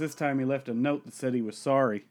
this 0.00 0.14
time 0.14 0.38
he 0.38 0.46
left 0.46 0.66
a 0.66 0.74
note 0.74 1.04
that 1.04 1.12
said 1.12 1.34
he 1.34 1.42
was 1.42 1.58
sorry. 1.58 2.06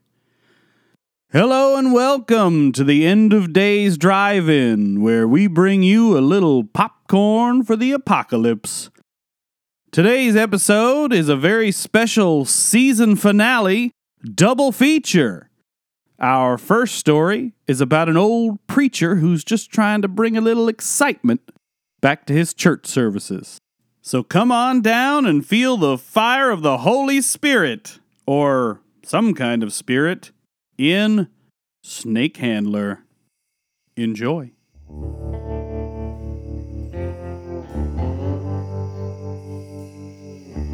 Hello 1.32 1.76
and 1.76 1.92
welcome 1.92 2.72
to 2.72 2.84
the 2.84 3.06
End 3.06 3.34
of 3.34 3.52
Days 3.52 3.98
Drive 3.98 4.48
In, 4.48 5.02
where 5.02 5.28
we 5.28 5.48
bring 5.48 5.82
you 5.82 6.16
a 6.16 6.22
little 6.22 6.64
popcorn 6.64 7.64
for 7.64 7.76
the 7.76 7.92
apocalypse. 7.92 8.92
Today's 9.92 10.36
episode 10.36 11.12
is 11.12 11.30
a 11.30 11.36
very 11.36 11.72
special 11.72 12.46
season 12.46 13.16
finale 13.16 13.92
double 14.36 14.72
feature. 14.72 15.50
Our 16.20 16.60
first 16.60 16.96
story 16.96 17.54
is 17.66 17.82
about 17.82 18.08
an 18.08 18.18
old 18.18 18.60
preacher 18.68 19.16
who's 19.16 19.44
just 19.44 19.72
trying 19.72 20.04
to 20.04 20.08
bring 20.08 20.38
a 20.38 20.42
little 20.42 20.68
excitement 20.68 21.42
back 22.02 22.28
to 22.28 22.34
his 22.34 22.54
church 22.54 22.86
services. 22.86 23.58
So 24.02 24.24
come 24.24 24.52
on 24.52 24.82
down 24.82 25.26
and 25.26 25.46
feel 25.46 25.76
the 25.78 25.98
fire 25.98 26.52
of 26.52 26.62
the 26.62 26.80
Holy 26.80 27.22
Spirit, 27.22 28.00
or 28.26 28.80
some 29.04 29.34
kind 29.34 29.62
of 29.62 29.74
spirit, 29.74 30.32
in 30.78 31.28
Snake 31.84 32.38
Handler. 32.38 33.04
Enjoy. 33.98 34.52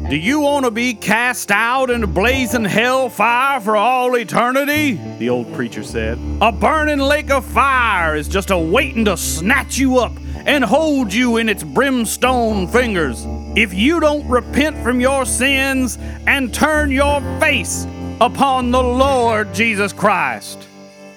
Do 0.08 0.14
you 0.14 0.38
want 0.38 0.64
to 0.64 0.70
be 0.70 0.94
cast 0.94 1.50
out 1.50 1.90
into 1.90 2.06
blazing 2.06 2.64
hell 2.64 3.08
fire 3.08 3.60
for 3.60 3.76
all 3.76 4.14
eternity? 4.14 5.00
The 5.18 5.30
old 5.30 5.52
preacher 5.52 5.82
said. 5.82 6.16
A 6.40 6.52
burning 6.52 7.00
lake 7.00 7.30
of 7.30 7.44
fire 7.44 8.14
is 8.14 8.28
just 8.28 8.50
a 8.50 8.58
waiting 8.58 9.04
to 9.06 9.16
snatch 9.16 9.78
you 9.78 9.98
up 9.98 10.12
and 10.46 10.64
hold 10.64 11.12
you 11.12 11.36
in 11.36 11.48
its 11.48 11.64
brimstone 11.64 12.68
fingers. 12.68 13.26
If 13.56 13.74
you 13.74 14.00
don't 14.00 14.26
repent 14.28 14.78
from 14.78 15.00
your 15.00 15.26
sins 15.26 15.98
and 16.26 16.54
turn 16.54 16.90
your 16.90 17.20
face 17.40 17.86
upon 18.20 18.70
the 18.70 18.82
Lord 18.82 19.52
Jesus 19.52 19.92
Christ. 19.92 20.66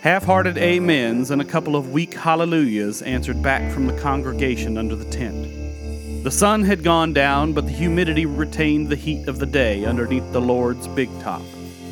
Half 0.01 0.25
hearted 0.25 0.57
amens 0.57 1.31
and 1.31 1.41
a 1.41 1.45
couple 1.45 1.75
of 1.75 1.91
weak 1.91 2.13
hallelujahs 2.13 3.01
answered 3.01 3.43
back 3.43 3.71
from 3.71 3.85
the 3.85 3.97
congregation 3.99 4.77
under 4.77 4.95
the 4.95 5.09
tent. 5.09 6.23
The 6.23 6.31
sun 6.31 6.63
had 6.63 6.83
gone 6.83 7.13
down, 7.13 7.53
but 7.53 7.65
the 7.65 7.71
humidity 7.71 8.25
retained 8.25 8.89
the 8.89 8.95
heat 8.95 9.27
of 9.27 9.39
the 9.39 9.45
day 9.45 9.85
underneath 9.85 10.31
the 10.33 10.41
Lord's 10.41 10.87
big 10.87 11.09
top. 11.21 11.41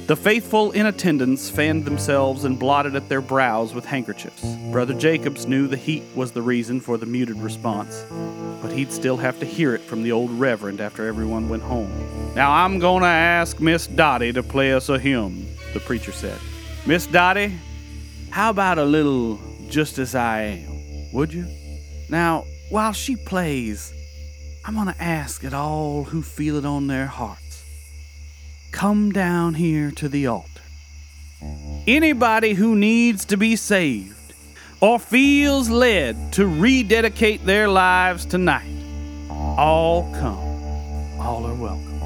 The 0.08 0.16
faithful 0.16 0.72
in 0.72 0.86
attendance 0.86 1.50
fanned 1.50 1.84
themselves 1.84 2.46
and 2.46 2.58
blotted 2.58 2.96
at 2.96 3.10
their 3.10 3.20
brows 3.20 3.74
with 3.74 3.84
handkerchiefs. 3.84 4.42
Brother 4.72 4.94
Jacobs 4.94 5.46
knew 5.46 5.68
the 5.68 5.76
heat 5.76 6.04
was 6.16 6.32
the 6.32 6.42
reason 6.42 6.80
for 6.80 6.98
the 6.98 7.06
muted 7.06 7.36
response, 7.42 8.06
but 8.62 8.72
he'd 8.72 8.94
still 8.94 9.18
have 9.18 9.38
to 9.42 9.46
hear 9.46 9.76
it 9.76 9.82
from 9.82 10.04
the 10.04 10.14
old 10.14 10.32
reverend 10.32 10.80
after 10.80 11.06
everyone 11.06 11.50
went 11.50 11.64
home. 11.64 11.92
Now 12.36 12.54
I'm 12.54 12.80
going 12.80 13.02
to 13.02 13.10
ask 13.10 13.60
Miss 13.60 13.86
Dottie 13.86 14.32
to 14.32 14.42
play 14.42 14.72
us 14.72 14.88
a 14.88 14.98
hymn, 14.98 15.46
the 15.74 15.82
preacher 15.82 16.14
said. 16.14 16.40
Miss 16.86 17.06
Dottie, 17.06 17.60
how 18.30 18.50
about 18.50 18.78
a 18.78 18.86
little 18.86 19.38
Just 19.68 20.00
As 20.00 20.16
I 20.16 20.42
Am, 20.44 21.12
would 21.12 21.34
you? 21.34 21.46
Now, 22.10 22.46
while 22.70 22.94
she 22.94 23.18
plays, 23.18 23.92
I'm 24.64 24.76
going 24.76 24.88
to 24.88 25.04
ask 25.04 25.44
it 25.44 25.54
all 25.54 26.06
who 26.06 26.22
feel 26.22 26.56
it 26.56 26.66
on 26.66 26.88
their 26.88 27.08
hearts. 27.08 27.47
Come 28.78 29.12
down 29.12 29.56
here 29.56 29.90
to 29.90 30.08
the 30.08 30.28
altar. 30.28 30.62
Anybody 31.88 32.54
who 32.54 32.76
needs 32.76 33.26
to 33.26 33.36
be 33.36 33.56
saved 33.56 34.36
or 34.80 35.00
feels 35.00 35.68
led 35.68 36.32
to 36.34 36.46
rededicate 36.46 37.44
their 37.44 37.68
lives 37.68 38.24
tonight, 38.24 38.70
all 39.32 40.04
come. 40.14 40.38
All 41.20 41.48
are 41.48 41.56
welcome. 41.56 42.00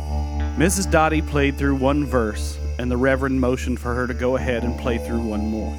Mrs. 0.56 0.90
Dottie 0.90 1.22
played 1.22 1.58
through 1.58 1.76
one 1.76 2.06
verse, 2.06 2.58
and 2.80 2.90
the 2.90 2.96
Reverend 2.96 3.42
motioned 3.42 3.82
for 3.82 3.94
her 3.94 4.08
to 4.08 4.14
go 4.14 4.38
ahead 4.38 4.64
and 4.64 4.80
play 4.80 4.98
through 4.98 5.20
one 5.20 5.46
more. 5.48 5.74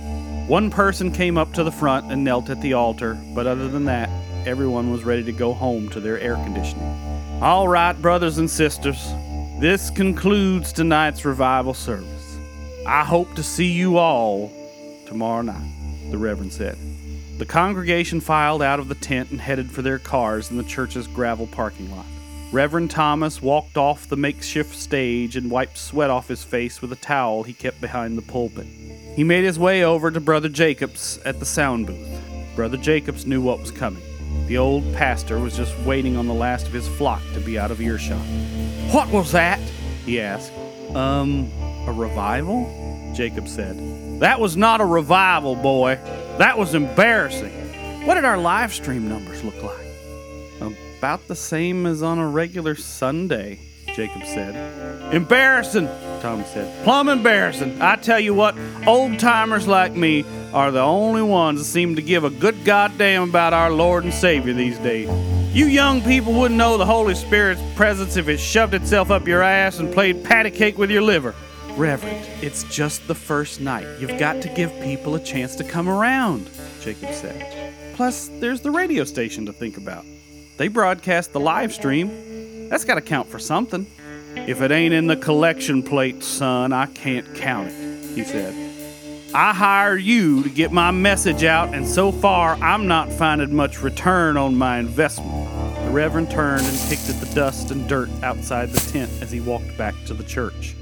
One 0.47 0.71
person 0.71 1.11
came 1.11 1.39
up 1.39 1.55
to 1.55 1.65
the 1.65 1.73
front 1.73 2.13
and 2.13 2.23
knelt 2.23 2.51
at 2.51 2.61
the 2.61 2.75
altar, 2.75 3.19
but 3.35 3.47
other 3.47 3.69
than 3.71 3.87
that, 3.87 4.11
everyone 4.47 4.93
was 4.93 5.05
ready 5.05 5.25
to 5.25 5.33
go 5.33 5.55
home 5.55 5.89
to 5.89 6.01
their 6.01 6.21
air 6.21 6.35
conditioning. 6.35 7.41
All 7.41 7.67
right, 7.67 7.95
brothers 7.95 8.37
and 8.37 8.51
sisters, 8.51 9.03
this 9.63 9.91
concludes 9.91 10.73
tonight's 10.73 11.25
revival 11.25 11.73
service. 11.73 12.37
I 12.85 13.05
hope 13.05 13.33
to 13.37 13.45
see 13.45 13.71
you 13.71 13.97
all 13.97 14.51
tomorrow 15.07 15.43
night, 15.43 16.11
the 16.11 16.19
Reverend 16.19 16.53
said. 16.53 16.77
The 17.39 17.47
congregation 17.47 18.21
filed 18.21 18.61
out 18.61 18.81
of 18.81 18.89
the 18.89 18.97
tent 18.97 19.31
and 19.31 19.41
headed 19.41 19.71
for 19.71 19.81
their 19.81 20.01
cars 20.01 20.51
in 20.51 20.57
the 20.57 20.65
church's 20.65 21.07
gravel 21.07 21.47
parking 21.47 21.93
lot. 21.93 22.07
Reverend 22.51 22.91
Thomas 22.91 23.41
walked 23.41 23.77
off 23.77 24.09
the 24.09 24.17
makeshift 24.17 24.75
stage 24.75 25.37
and 25.37 25.49
wiped 25.49 25.79
sweat 25.79 26.11
off 26.11 26.27
his 26.27 26.43
face 26.43 26.83
with 26.83 26.91
a 26.91 26.97
towel 26.97 27.45
he 27.45 27.53
kept 27.53 27.81
behind 27.81 28.19
the 28.19 28.23
pulpit. 28.23 28.67
He 29.15 29.23
made 29.23 29.45
his 29.45 29.61
way 29.61 29.85
over 29.85 30.11
to 30.11 30.19
Brother 30.19 30.49
Jacobs 30.49 31.21
at 31.25 31.39
the 31.39 31.47
sound 31.47 31.87
booth. 31.87 32.21
Brother 32.57 32.79
Jacobs 32.79 33.27
knew 33.27 33.41
what 33.41 33.61
was 33.61 33.71
coming. 33.71 34.03
The 34.53 34.59
old 34.59 34.93
pastor 34.93 35.39
was 35.39 35.57
just 35.57 35.75
waiting 35.79 36.15
on 36.19 36.27
the 36.27 36.35
last 36.35 36.67
of 36.67 36.75
his 36.75 36.87
flock 36.87 37.23
to 37.33 37.41
be 37.41 37.59
out 37.59 37.71
of 37.71 37.81
earshot. 37.81 38.21
What 38.93 39.09
was 39.09 39.33
that? 39.33 39.59
he 40.05 40.21
asked. 40.21 40.53
Um, 40.95 41.51
a 41.87 41.93
revival? 41.95 43.15
Jacob 43.15 43.49
said. 43.49 44.21
That 44.21 44.41
was 44.41 44.55
not 44.55 44.83
a 44.83 44.85
revival, 44.85 45.57
boy. 45.57 45.95
That 46.37 46.59
was 46.59 46.75
embarrassing. 46.75 48.05
What 48.07 48.17
did 48.17 48.27
our 48.27 48.37
live 48.37 48.75
stream 48.75 49.09
numbers 49.09 49.43
look 49.43 49.63
like? 49.63 50.77
About 50.99 51.27
the 51.29 51.35
same 51.35 51.87
as 51.87 52.03
on 52.03 52.19
a 52.19 52.29
regular 52.29 52.75
Sunday, 52.75 53.59
Jacob 53.95 54.25
said. 54.25 55.13
Embarrassing, 55.15 55.87
Tom 56.21 56.45
said. 56.45 56.85
Plumb 56.85 57.09
embarrassing. 57.09 57.81
I 57.81 57.97
tell 57.97 58.21
you 58.21 58.35
what, 58.35 58.57
old 58.87 59.19
timers 59.19 59.67
like 59.67 59.93
me 59.93 60.25
are 60.53 60.71
the 60.71 60.81
only 60.81 61.23
ones 61.23 61.59
that 61.61 61.65
seem 61.67 61.97
to 61.97 62.03
give 62.03 62.25
a 62.25 62.31
good 62.31 62.65
goddamn 62.65 63.29
about 63.29 63.53
our 63.53 63.71
Lord 63.71 64.05
and 64.05 64.15
Savior 64.15 64.53
these 64.53 64.79
days. 64.79 65.09
You 65.55 65.67
young 65.67 66.01
people 66.01 66.33
wouldn't 66.33 66.57
know 66.57 66.79
the 66.79 66.87
Holy 66.87 67.15
Spirit's 67.15 67.61
presence 67.75 68.17
if 68.17 68.29
it 68.29 68.39
shoved 68.39 68.73
itself 68.73 69.11
up 69.11 69.27
your 69.27 69.43
ass 69.43 69.79
and 69.79 69.93
played 69.93 70.25
patty 70.25 70.51
cake 70.51 70.79
with 70.79 70.91
your 70.91 71.03
liver. 71.03 71.35
Reverend, 71.77 72.27
it's 72.43 72.65
just 72.65 73.07
the 73.07 73.15
first 73.15 73.61
night. 73.61 73.87
You've 73.99 74.19
got 74.19 74.43
to 74.43 74.49
give 74.49 74.73
people 74.81 75.15
a 75.15 75.21
chance 75.21 75.55
to 75.57 75.65
come 75.65 75.89
around, 75.89 76.49
Jacob 76.81 77.13
said. 77.13 77.75
Plus, 77.95 78.29
there's 78.41 78.61
the 78.63 78.71
radio 78.71 79.05
station 79.05 79.47
to 79.47 79.53
think 79.53 79.77
about. 79.77 80.05
They 80.57 80.69
broadcast 80.69 81.33
the 81.33 81.41
live 81.41 81.73
stream. 81.73 82.11
That's 82.73 82.85
got 82.85 82.95
to 82.95 83.03
count 83.03 83.29
for 83.29 83.39
something. 83.39 83.87
If 84.35 84.63
it 84.63 84.71
ain't 84.71 84.95
in 84.95 85.07
the 85.07 85.15
collection 85.15 85.83
plate, 85.83 86.25
son, 86.25 86.73
I 86.73 86.87
can't 86.87 87.35
count 87.35 87.69
it, 87.69 88.15
he 88.15 88.25
said. 88.25 88.55
I 89.35 89.53
hire 89.53 89.99
you 89.99 90.43
to 90.43 90.49
get 90.49 90.73
my 90.73 90.91
message 90.91 91.45
out, 91.45 91.75
and 91.75 91.87
so 91.87 92.11
far 92.11 92.55
I'm 92.55 92.87
not 92.89 93.13
finding 93.13 93.55
much 93.55 93.83
return 93.83 94.39
on 94.39 94.57
my 94.57 94.79
investment. 94.79 95.51
The 95.85 95.91
Reverend 95.91 96.31
turned 96.31 96.65
and 96.65 96.79
picked 96.89 97.11
at 97.11 97.21
the 97.21 97.31
dust 97.35 97.71
and 97.71 97.87
dirt 97.87 98.09
outside 98.23 98.71
the 98.71 98.91
tent 98.91 99.11
as 99.21 99.31
he 99.31 99.41
walked 99.41 99.77
back 99.77 99.95
to 100.07 100.15
the 100.15 100.25
church. 100.25 100.75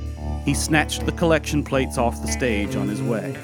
He 0.45 0.55
snatched 0.55 1.07
the 1.07 1.13
collection 1.13 1.65
plates 1.65 1.99
off 1.99 2.23
the 2.23 2.29
stage 2.29 2.77
on 2.77 2.87
his 2.87 3.03
way. 3.03 3.37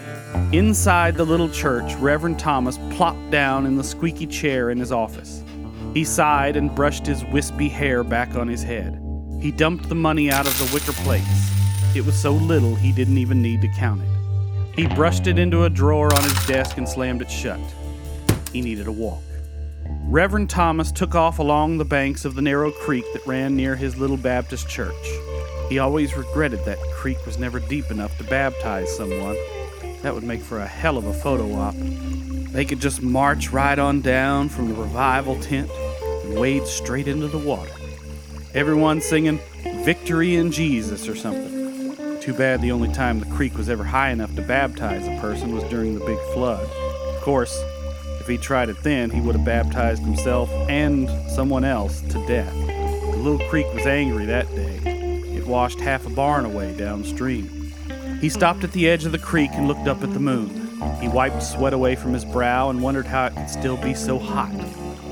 Inside 0.52 1.16
the 1.16 1.26
little 1.26 1.48
church, 1.48 1.96
Reverend 1.96 2.38
Thomas 2.38 2.78
plopped 2.92 3.28
down 3.32 3.66
in 3.66 3.74
the 3.74 3.82
squeaky 3.82 4.28
chair 4.28 4.70
in 4.70 4.78
his 4.78 4.92
office. 4.92 5.42
He 5.96 6.04
sighed 6.04 6.56
and 6.56 6.74
brushed 6.74 7.06
his 7.06 7.24
wispy 7.24 7.70
hair 7.70 8.04
back 8.04 8.36
on 8.36 8.48
his 8.48 8.62
head. 8.62 9.00
He 9.40 9.50
dumped 9.50 9.88
the 9.88 9.94
money 9.94 10.30
out 10.30 10.46
of 10.46 10.58
the 10.58 10.70
wicker 10.74 10.92
plates. 10.92 11.26
It 11.94 12.04
was 12.04 12.14
so 12.14 12.32
little 12.32 12.74
he 12.74 12.92
didn't 12.92 13.16
even 13.16 13.40
need 13.40 13.62
to 13.62 13.68
count 13.68 14.02
it. 14.02 14.78
He 14.78 14.88
brushed 14.88 15.26
it 15.26 15.38
into 15.38 15.64
a 15.64 15.70
drawer 15.70 16.14
on 16.14 16.22
his 16.22 16.46
desk 16.46 16.76
and 16.76 16.86
slammed 16.86 17.22
it 17.22 17.30
shut. 17.30 17.58
He 18.52 18.60
needed 18.60 18.88
a 18.88 18.92
walk. 18.92 19.22
Reverend 20.02 20.50
Thomas 20.50 20.92
took 20.92 21.14
off 21.14 21.38
along 21.38 21.78
the 21.78 21.84
banks 21.86 22.26
of 22.26 22.34
the 22.34 22.42
narrow 22.42 22.72
creek 22.72 23.06
that 23.14 23.26
ran 23.26 23.56
near 23.56 23.74
his 23.74 23.96
little 23.96 24.18
Baptist 24.18 24.68
church. 24.68 24.92
He 25.70 25.78
always 25.78 26.14
regretted 26.14 26.62
that 26.66 26.76
creek 26.92 27.24
was 27.24 27.38
never 27.38 27.58
deep 27.58 27.90
enough 27.90 28.18
to 28.18 28.24
baptize 28.24 28.94
someone. 28.94 29.38
That 30.02 30.12
would 30.12 30.24
make 30.24 30.42
for 30.42 30.60
a 30.60 30.66
hell 30.66 30.98
of 30.98 31.06
a 31.06 31.14
photo 31.14 31.54
op. 31.54 31.74
They 32.52 32.66
could 32.66 32.80
just 32.80 33.00
march 33.00 33.50
right 33.50 33.78
on 33.78 34.02
down 34.02 34.50
from 34.50 34.68
the 34.68 34.74
revival 34.74 35.40
tent 35.40 35.70
wade 36.34 36.66
straight 36.66 37.08
into 37.08 37.28
the 37.28 37.38
water. 37.38 37.72
Everyone 38.54 39.00
singing 39.00 39.38
Victory 39.84 40.36
in 40.36 40.50
Jesus 40.50 41.08
or 41.08 41.14
something. 41.14 42.20
Too 42.20 42.34
bad 42.34 42.60
the 42.60 42.72
only 42.72 42.92
time 42.92 43.20
the 43.20 43.26
creek 43.26 43.56
was 43.56 43.68
ever 43.68 43.84
high 43.84 44.10
enough 44.10 44.34
to 44.34 44.42
baptize 44.42 45.06
a 45.06 45.20
person 45.20 45.54
was 45.54 45.62
during 45.64 45.94
the 45.94 46.04
big 46.04 46.18
flood. 46.34 46.68
Of 47.14 47.20
course, 47.22 47.56
if 48.20 48.26
he 48.26 48.38
tried 48.38 48.68
it 48.68 48.82
then, 48.82 49.10
he 49.10 49.20
would 49.20 49.36
have 49.36 49.44
baptized 49.44 50.02
himself 50.02 50.50
and 50.68 51.08
someone 51.30 51.64
else 51.64 52.00
to 52.00 52.26
death. 52.26 52.52
The 52.52 53.16
little 53.16 53.48
creek 53.48 53.72
was 53.72 53.86
angry 53.86 54.26
that 54.26 54.52
day. 54.56 54.80
It 55.36 55.46
washed 55.46 55.80
half 55.80 56.04
a 56.06 56.10
barn 56.10 56.44
away 56.44 56.76
downstream. 56.76 57.72
He 58.20 58.28
stopped 58.28 58.64
at 58.64 58.72
the 58.72 58.88
edge 58.88 59.04
of 59.04 59.12
the 59.12 59.18
creek 59.18 59.50
and 59.52 59.68
looked 59.68 59.86
up 59.86 60.02
at 60.02 60.12
the 60.12 60.18
moon. 60.18 60.48
He 61.00 61.06
wiped 61.06 61.42
sweat 61.42 61.72
away 61.72 61.94
from 61.94 62.12
his 62.12 62.24
brow 62.24 62.70
and 62.70 62.82
wondered 62.82 63.06
how 63.06 63.26
it 63.26 63.36
could 63.36 63.48
still 63.48 63.76
be 63.76 63.94
so 63.94 64.18
hot. 64.18 64.50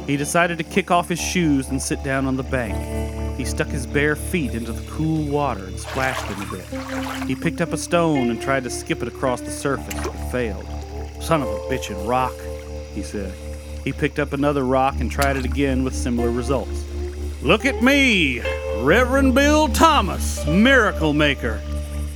He 0.06 0.16
decided 0.16 0.58
to 0.58 0.64
kick 0.64 0.90
off 0.90 1.08
his 1.08 1.18
shoes 1.18 1.68
and 1.68 1.80
sit 1.80 2.02
down 2.02 2.26
on 2.26 2.36
the 2.36 2.42
bank. 2.42 3.38
He 3.38 3.44
stuck 3.44 3.68
his 3.68 3.86
bare 3.86 4.14
feet 4.14 4.52
into 4.52 4.72
the 4.72 4.90
cool 4.90 5.24
water 5.24 5.64
and 5.64 5.80
splashed 5.80 6.30
in 6.30 6.42
a 6.42 6.50
bit. 6.50 7.26
He 7.26 7.34
picked 7.34 7.60
up 7.60 7.72
a 7.72 7.78
stone 7.78 8.30
and 8.30 8.40
tried 8.40 8.64
to 8.64 8.70
skip 8.70 9.02
it 9.02 9.08
across 9.08 9.40
the 9.40 9.50
surface, 9.50 9.94
but 9.94 10.12
failed. 10.30 10.66
Son 11.20 11.42
of 11.42 11.48
a 11.48 11.58
bitchin' 11.70 12.06
rock, 12.06 12.34
he 12.94 13.02
said. 13.02 13.32
He 13.82 13.92
picked 13.92 14.18
up 14.18 14.32
another 14.32 14.64
rock 14.64 14.96
and 15.00 15.10
tried 15.10 15.36
it 15.36 15.44
again 15.44 15.84
with 15.84 15.94
similar 15.94 16.30
results. 16.30 16.84
Look 17.42 17.64
at 17.64 17.82
me, 17.82 18.40
Reverend 18.82 19.34
Bill 19.34 19.68
Thomas, 19.68 20.46
miracle 20.46 21.12
maker. 21.12 21.60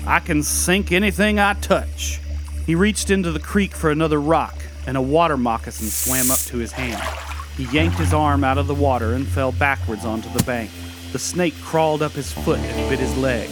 I 0.07 0.21
can 0.21 0.43
sink 0.43 0.93
anything 0.93 1.39
I 1.39 1.55
touch. 1.55 2.21
He 2.67 2.75
reached 2.75 3.11
into 3.11 3.33
the 3.33 3.41
creek 3.41 3.75
for 3.75 3.91
another 3.91 4.21
rock, 4.21 4.55
and 4.87 4.97
a 4.97 5.03
water 5.03 5.37
moccasin 5.37 5.89
swam 5.89 6.31
up 6.31 6.39
to 6.39 6.59
his 6.59 6.73
hand. 6.73 7.28
He 7.59 7.65
yanked 7.77 7.99
his 7.99 8.15
arm 8.15 8.45
out 8.45 8.57
of 8.57 8.69
the 8.69 8.75
water 8.75 9.15
and 9.15 9.27
fell 9.27 9.51
backwards 9.51 10.05
onto 10.05 10.31
the 10.31 10.45
bank. 10.45 10.71
The 11.11 11.19
snake 11.19 11.61
crawled 11.61 12.03
up 12.03 12.13
his 12.13 12.31
foot 12.31 12.61
and 12.61 12.89
bit 12.89 13.01
his 13.01 13.17
leg. 13.17 13.51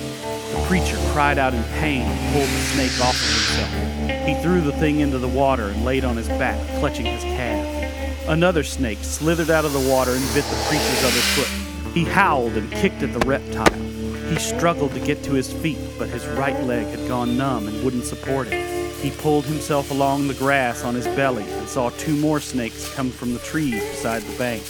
The 0.52 0.64
preacher 0.68 0.96
cried 1.10 1.38
out 1.38 1.54
in 1.54 1.64
pain 1.80 2.02
and 2.02 2.32
pulled 2.32 2.48
the 2.48 2.66
snake 2.66 3.00
off 3.00 3.16
of 3.16 3.28
himself. 3.34 4.28
He 4.28 4.40
threw 4.40 4.60
the 4.60 4.78
thing 4.78 5.00
into 5.00 5.18
the 5.18 5.26
water 5.26 5.70
and 5.70 5.84
laid 5.84 6.04
on 6.04 6.16
his 6.16 6.28
back, 6.28 6.56
clutching 6.78 7.06
his 7.06 7.24
calf. 7.24 8.28
Another 8.28 8.62
snake 8.62 8.98
slithered 9.02 9.50
out 9.50 9.64
of 9.64 9.72
the 9.72 9.90
water 9.90 10.12
and 10.12 10.34
bit 10.34 10.44
the 10.44 10.64
preacher's 10.68 11.02
other 11.02 11.24
foot. 11.34 11.92
He 11.92 12.04
howled 12.04 12.52
and 12.52 12.70
kicked 12.70 13.02
at 13.02 13.12
the 13.12 13.26
reptile. 13.26 13.74
He 14.30 14.36
struggled 14.36 14.92
to 14.92 15.00
get 15.00 15.24
to 15.24 15.32
his 15.32 15.52
feet, 15.52 15.78
but 15.98 16.08
his 16.08 16.24
right 16.28 16.62
leg 16.62 16.86
had 16.96 17.08
gone 17.08 17.36
numb 17.36 17.66
and 17.66 17.82
wouldn't 17.82 18.04
support 18.04 18.46
him. 18.46 18.85
He 19.00 19.10
pulled 19.10 19.44
himself 19.44 19.90
along 19.90 20.26
the 20.26 20.34
grass 20.34 20.82
on 20.82 20.94
his 20.94 21.06
belly 21.08 21.44
and 21.48 21.68
saw 21.68 21.90
two 21.90 22.16
more 22.16 22.40
snakes 22.40 22.92
come 22.94 23.10
from 23.10 23.32
the 23.32 23.38
trees 23.40 23.82
beside 23.90 24.22
the 24.22 24.38
bank. 24.38 24.62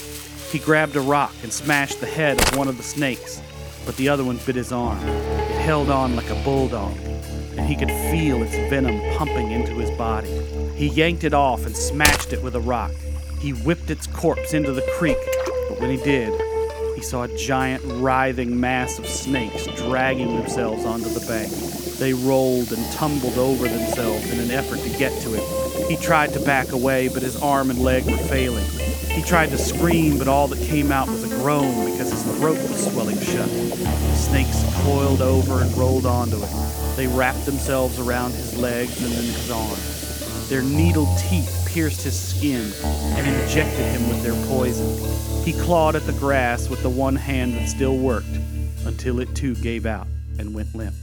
He 0.50 0.58
grabbed 0.58 0.96
a 0.96 1.00
rock 1.00 1.34
and 1.42 1.52
smashed 1.52 2.00
the 2.00 2.06
head 2.06 2.40
of 2.40 2.56
one 2.56 2.68
of 2.68 2.76
the 2.76 2.82
snakes, 2.82 3.40
but 3.84 3.96
the 3.96 4.08
other 4.08 4.24
one 4.24 4.38
bit 4.44 4.56
his 4.56 4.72
arm. 4.72 4.98
It 5.06 5.60
held 5.60 5.90
on 5.90 6.16
like 6.16 6.30
a 6.30 6.42
bulldog, 6.44 6.96
and 7.56 7.60
he 7.60 7.76
could 7.76 7.90
feel 8.10 8.42
its 8.42 8.54
venom 8.70 9.00
pumping 9.16 9.52
into 9.52 9.74
his 9.74 9.90
body. 9.96 10.30
He 10.74 10.88
yanked 10.88 11.24
it 11.24 11.34
off 11.34 11.64
and 11.64 11.76
smashed 11.76 12.32
it 12.32 12.42
with 12.42 12.56
a 12.56 12.60
rock. 12.60 12.92
He 13.40 13.50
whipped 13.50 13.90
its 13.90 14.06
corpse 14.06 14.54
into 14.54 14.72
the 14.72 14.86
creek, 14.98 15.18
but 15.68 15.80
when 15.80 15.90
he 15.90 15.96
did, 15.98 16.32
he 16.94 17.02
saw 17.02 17.24
a 17.24 17.36
giant 17.36 17.82
writhing 17.84 18.58
mass 18.58 18.98
of 18.98 19.06
snakes 19.06 19.66
dragging 19.76 20.36
themselves 20.36 20.84
onto 20.84 21.08
the 21.08 21.26
bank. 21.26 21.52
They 21.98 22.12
rolled 22.12 22.72
and 22.72 22.92
tumbled 22.92 23.38
over 23.38 23.66
themselves 23.66 24.30
in 24.30 24.38
an 24.38 24.50
effort 24.50 24.80
to 24.80 24.98
get 24.98 25.18
to 25.22 25.32
him. 25.32 25.88
He 25.88 25.96
tried 25.96 26.34
to 26.34 26.40
back 26.40 26.72
away, 26.72 27.08
but 27.08 27.22
his 27.22 27.36
arm 27.36 27.70
and 27.70 27.78
leg 27.78 28.04
were 28.04 28.18
failing. 28.18 28.66
He 29.08 29.22
tried 29.22 29.50
to 29.50 29.58
scream, 29.58 30.18
but 30.18 30.28
all 30.28 30.46
that 30.48 30.60
came 30.60 30.92
out 30.92 31.08
was 31.08 31.24
a 31.24 31.28
groan 31.28 31.90
because 31.90 32.10
his 32.10 32.22
throat 32.36 32.58
was 32.58 32.84
swelling 32.84 33.18
shut. 33.20 33.48
The 33.48 34.14
snakes 34.14 34.62
coiled 34.82 35.22
over 35.22 35.62
and 35.62 35.74
rolled 35.74 36.04
onto 36.04 36.38
him. 36.38 36.96
They 36.96 37.06
wrapped 37.06 37.46
themselves 37.46 37.98
around 37.98 38.32
his 38.32 38.58
legs 38.58 39.02
and 39.02 39.12
then 39.12 39.24
his 39.24 39.50
arms. 39.50 40.48
Their 40.50 40.62
needled 40.62 41.08
teeth 41.18 41.66
pierced 41.66 42.02
his 42.02 42.18
skin 42.18 42.72
and 42.84 43.26
injected 43.26 43.86
him 43.86 44.06
with 44.08 44.22
their 44.22 44.34
poison. 44.46 45.44
He 45.44 45.54
clawed 45.54 45.96
at 45.96 46.04
the 46.04 46.12
grass 46.12 46.68
with 46.68 46.82
the 46.82 46.90
one 46.90 47.16
hand 47.16 47.54
that 47.54 47.68
still 47.70 47.96
worked 47.96 48.36
until 48.84 49.18
it 49.20 49.34
too 49.34 49.54
gave 49.56 49.86
out 49.86 50.06
and 50.38 50.54
went 50.54 50.74
limp. 50.74 50.94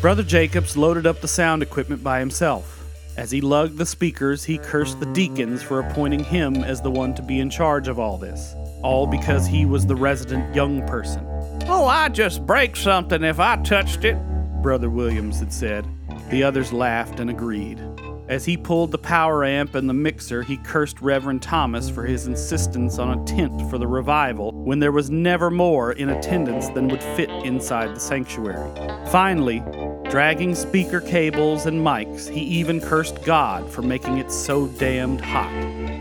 Brother 0.00 0.22
Jacobs 0.22 0.76
loaded 0.76 1.06
up 1.06 1.20
the 1.20 1.28
sound 1.28 1.62
equipment 1.62 2.02
by 2.04 2.20
himself. 2.20 2.84
As 3.16 3.30
he 3.30 3.40
lugged 3.40 3.78
the 3.78 3.86
speakers, 3.86 4.44
he 4.44 4.58
cursed 4.58 5.00
the 5.00 5.12
deacons 5.12 5.62
for 5.62 5.80
appointing 5.80 6.22
him 6.22 6.56
as 6.56 6.80
the 6.80 6.90
one 6.90 7.14
to 7.14 7.22
be 7.22 7.40
in 7.40 7.50
charge 7.50 7.88
of 7.88 7.98
all 7.98 8.18
this, 8.18 8.54
all 8.82 9.06
because 9.06 9.46
he 9.46 9.64
was 9.64 9.86
the 9.86 9.96
resident 9.96 10.54
young 10.54 10.86
person. 10.86 11.26
Oh, 11.66 11.86
I'd 11.86 12.14
just 12.14 12.46
break 12.46 12.76
something 12.76 13.24
if 13.24 13.40
I 13.40 13.56
touched 13.62 14.04
it, 14.04 14.16
Brother 14.62 14.90
Williams 14.90 15.40
had 15.40 15.52
said. 15.52 15.86
The 16.30 16.42
others 16.42 16.72
laughed 16.72 17.18
and 17.18 17.30
agreed. 17.30 17.80
As 18.28 18.44
he 18.44 18.56
pulled 18.56 18.90
the 18.90 18.98
power 18.98 19.44
amp 19.44 19.76
and 19.76 19.88
the 19.88 19.94
mixer, 19.94 20.42
he 20.42 20.56
cursed 20.56 21.00
Reverend 21.00 21.42
Thomas 21.42 21.88
for 21.88 22.04
his 22.04 22.26
insistence 22.26 22.98
on 22.98 23.16
a 23.16 23.24
tent 23.24 23.70
for 23.70 23.78
the 23.78 23.86
revival 23.86 24.50
when 24.50 24.80
there 24.80 24.90
was 24.90 25.10
never 25.10 25.48
more 25.48 25.92
in 25.92 26.08
attendance 26.08 26.68
than 26.70 26.88
would 26.88 27.04
fit 27.04 27.30
inside 27.30 27.94
the 27.94 28.00
sanctuary. 28.00 28.68
Finally, 29.12 29.62
dragging 30.10 30.56
speaker 30.56 31.00
cables 31.00 31.66
and 31.66 31.80
mics, 31.80 32.28
he 32.28 32.40
even 32.40 32.80
cursed 32.80 33.22
God 33.22 33.70
for 33.70 33.82
making 33.82 34.18
it 34.18 34.32
so 34.32 34.66
damned 34.66 35.20
hot. 35.20 35.52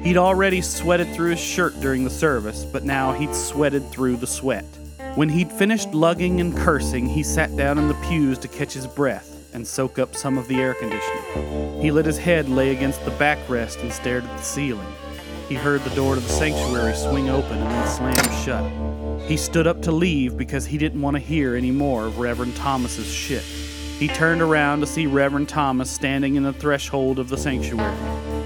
He'd 0.04 0.18
already 0.18 0.62
sweated 0.62 1.14
through 1.14 1.30
his 1.30 1.40
shirt 1.40 1.80
during 1.80 2.04
the 2.04 2.10
service, 2.10 2.66
but 2.66 2.84
now 2.84 3.14
he'd 3.14 3.36
sweated 3.36 3.88
through 3.92 4.18
the 4.18 4.26
sweat. 4.26 4.66
When 5.14 5.30
he'd 5.30 5.52
finished 5.52 5.94
lugging 5.94 6.42
and 6.42 6.58
cursing, 6.58 7.06
he 7.06 7.22
sat 7.22 7.56
down 7.56 7.78
in 7.78 7.88
the 7.88 7.94
pews 8.10 8.40
to 8.40 8.48
catch 8.48 8.74
his 8.74 8.88
breath 8.88 9.35
and 9.56 9.66
soak 9.66 9.98
up 9.98 10.16
some 10.16 10.38
of 10.38 10.48
the 10.50 10.56
air 10.56 10.74
conditioning. 10.74 11.82
He 11.82 11.90
let 11.90 12.06
his 12.06 12.18
head 12.18 12.50
lay 12.50 12.76
against 12.76 13.04
the 13.06 13.12
backrest 13.12 13.82
and 13.82 13.92
stared 13.92 14.26
at 14.26 14.38
the 14.38 14.44
ceiling. 14.44 14.94
He 15.48 15.56
heard 15.56 15.82
the 15.84 15.96
door 15.96 16.16
to 16.16 16.22
the 16.22 16.30
sanctuary 16.30 16.94
swing 16.94 17.30
open 17.30 17.58
and 17.60 17.72
then 17.72 17.88
slam 17.88 18.44
shut. 18.44 19.22
He 19.30 19.38
stood 19.38 19.66
up 19.66 19.82
to 19.84 19.92
leave 19.92 20.38
because 20.38 20.66
he 20.66 20.78
didn't 20.78 21.02
want 21.02 21.16
to 21.16 21.22
hear 21.22 21.56
any 21.56 21.72
more 21.72 22.06
of 22.06 22.20
Reverend 22.20 22.56
Thomas's 22.58 23.12
shit. 23.12 23.44
He 23.44 24.10
turned 24.10 24.42
around 24.42 24.82
to 24.82 24.88
see 24.88 25.08
Reverend 25.08 25.48
Thomas 25.48 25.90
standing 25.90 26.36
in 26.36 26.44
the 26.44 26.52
threshold 26.52 27.18
of 27.18 27.30
the 27.30 27.38
sanctuary. 27.38 27.96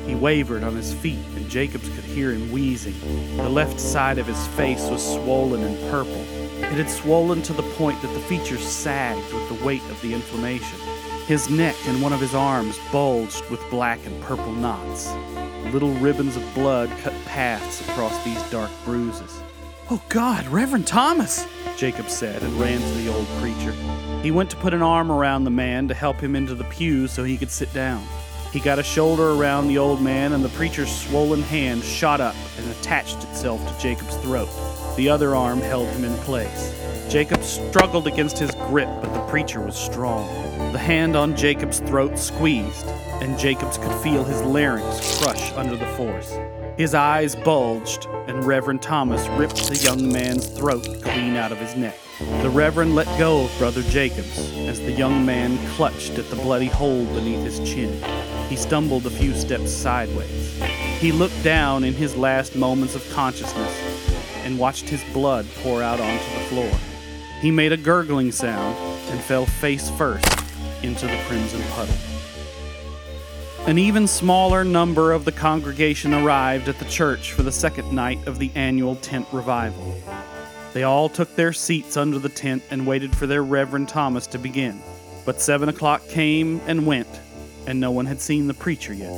He 0.07 0.13
wavered 0.13 0.63
on 0.63 0.75
his 0.75 0.93
feet, 0.93 1.25
and 1.35 1.49
Jacobs 1.49 1.89
could 1.89 2.03
hear 2.03 2.31
him 2.31 2.51
wheezing. 2.51 2.95
The 3.37 3.49
left 3.49 3.79
side 3.79 4.19
of 4.19 4.27
his 4.27 4.47
face 4.49 4.87
was 4.89 5.03
swollen 5.03 5.63
and 5.63 5.91
purple. 5.91 6.23
It 6.61 6.73
had 6.73 6.89
swollen 6.89 7.41
to 7.43 7.53
the 7.53 7.63
point 7.63 7.99
that 8.03 8.13
the 8.13 8.19
features 8.21 8.61
sagged 8.61 9.33
with 9.33 9.47
the 9.49 9.65
weight 9.65 9.83
of 9.89 9.99
the 10.01 10.13
inflammation. 10.13 10.77
His 11.29 11.47
neck 11.47 11.75
and 11.85 12.01
one 12.01 12.11
of 12.11 12.19
his 12.19 12.33
arms 12.33 12.79
bulged 12.91 13.47
with 13.51 13.61
black 13.69 14.03
and 14.07 14.19
purple 14.23 14.51
knots. 14.51 15.13
Little 15.71 15.93
ribbons 15.99 16.35
of 16.35 16.53
blood 16.55 16.89
cut 17.03 17.13
paths 17.25 17.87
across 17.87 18.23
these 18.25 18.41
dark 18.49 18.71
bruises. 18.83 19.39
Oh 19.91 20.01
God, 20.09 20.47
Reverend 20.47 20.87
Thomas, 20.87 21.45
Jacob 21.77 22.09
said 22.09 22.41
and 22.41 22.59
ran 22.59 22.81
to 22.81 22.93
the 22.95 23.13
old 23.13 23.27
preacher. 23.39 23.73
He 24.23 24.31
went 24.31 24.49
to 24.49 24.55
put 24.55 24.73
an 24.73 24.81
arm 24.81 25.11
around 25.11 25.43
the 25.43 25.51
man 25.51 25.87
to 25.89 25.93
help 25.93 26.19
him 26.19 26.35
into 26.35 26.55
the 26.55 26.63
pew 26.63 27.07
so 27.07 27.23
he 27.23 27.37
could 27.37 27.51
sit 27.51 27.71
down. 27.75 28.03
He 28.51 28.59
got 28.59 28.79
a 28.79 28.83
shoulder 28.83 29.29
around 29.29 29.67
the 29.67 29.77
old 29.77 30.01
man, 30.01 30.33
and 30.33 30.43
the 30.43 30.49
preacher's 30.49 30.91
swollen 30.91 31.43
hand 31.43 31.83
shot 31.83 32.21
up 32.21 32.35
and 32.57 32.67
attached 32.71 33.23
itself 33.25 33.63
to 33.67 33.79
Jacob's 33.79 34.17
throat. 34.17 34.49
The 34.97 35.09
other 35.09 35.35
arm 35.35 35.59
held 35.59 35.89
him 35.89 36.05
in 36.05 36.17
place. 36.21 36.75
Jacob 37.07 37.43
struggled 37.43 38.07
against 38.07 38.39
his 38.39 38.49
grip, 38.67 38.89
but 38.99 39.13
the 39.13 39.27
preacher 39.27 39.61
was 39.61 39.75
strong. 39.75 40.48
The 40.71 40.77
hand 40.77 41.15
on 41.15 41.35
Jacob's 41.35 41.79
throat 41.79 42.19
squeezed, 42.19 42.85
and 43.21 43.39
Jacobs 43.39 43.79
could 43.79 43.91
feel 44.03 44.23
his 44.23 44.39
larynx 44.43 45.19
crush 45.19 45.51
under 45.53 45.75
the 45.75 45.87
force. 45.87 46.37
His 46.77 46.93
eyes 46.93 47.35
bulged, 47.35 48.05
and 48.27 48.45
Reverend 48.45 48.83
Thomas 48.83 49.27
ripped 49.29 49.67
the 49.67 49.77
young 49.77 50.11
man's 50.11 50.45
throat 50.45 50.83
clean 51.01 51.35
out 51.37 51.51
of 51.51 51.57
his 51.57 51.75
neck. 51.75 51.97
The 52.43 52.51
Reverend 52.51 52.93
let 52.93 53.07
go 53.17 53.45
of 53.45 53.57
Brother 53.57 53.81
Jacobs 53.81 54.37
as 54.67 54.79
the 54.79 54.91
young 54.91 55.25
man 55.25 55.57
clutched 55.69 56.19
at 56.19 56.29
the 56.29 56.35
bloody 56.35 56.67
hole 56.67 57.03
beneath 57.15 57.43
his 57.43 57.59
chin. 57.67 57.99
He 58.47 58.55
stumbled 58.55 59.07
a 59.07 59.09
few 59.09 59.33
steps 59.33 59.71
sideways. 59.71 60.61
He 60.99 61.11
looked 61.11 61.43
down 61.43 61.83
in 61.83 61.95
his 61.95 62.15
last 62.15 62.55
moments 62.55 62.93
of 62.93 63.09
consciousness 63.11 64.15
and 64.43 64.59
watched 64.59 64.87
his 64.87 65.03
blood 65.13 65.47
pour 65.63 65.81
out 65.81 65.99
onto 65.99 66.33
the 66.35 66.45
floor. 66.45 66.71
He 67.41 67.49
made 67.49 67.71
a 67.71 67.77
gurgling 67.77 68.31
sound 68.31 68.77
and 69.09 69.19
fell 69.19 69.47
face 69.47 69.89
first 69.89 70.38
into 70.83 71.07
the 71.07 71.17
crimson 71.27 71.61
puddle. 71.71 71.95
An 73.67 73.77
even 73.77 74.07
smaller 74.07 74.63
number 74.63 75.11
of 75.11 75.25
the 75.25 75.31
congregation 75.31 76.13
arrived 76.13 76.67
at 76.69 76.79
the 76.79 76.85
church 76.85 77.33
for 77.33 77.43
the 77.43 77.51
second 77.51 77.91
night 77.91 78.25
of 78.25 78.39
the 78.39 78.51
annual 78.55 78.95
tent 78.95 79.27
revival. 79.31 80.01
They 80.73 80.83
all 80.83 81.09
took 81.09 81.35
their 81.35 81.53
seats 81.53 81.97
under 81.97 82.19
the 82.19 82.29
tent 82.29 82.63
and 82.71 82.87
waited 82.87 83.15
for 83.15 83.27
their 83.27 83.43
Reverend 83.43 83.89
Thomas 83.89 84.27
to 84.27 84.39
begin. 84.39 84.81
But 85.25 85.41
seven 85.41 85.69
o'clock 85.69 86.07
came 86.07 86.61
and 86.67 86.87
went, 86.87 87.07
and 87.67 87.79
no 87.79 87.91
one 87.91 88.05
had 88.05 88.21
seen 88.21 88.47
the 88.47 88.53
preacher 88.53 88.93
yet. 88.93 89.13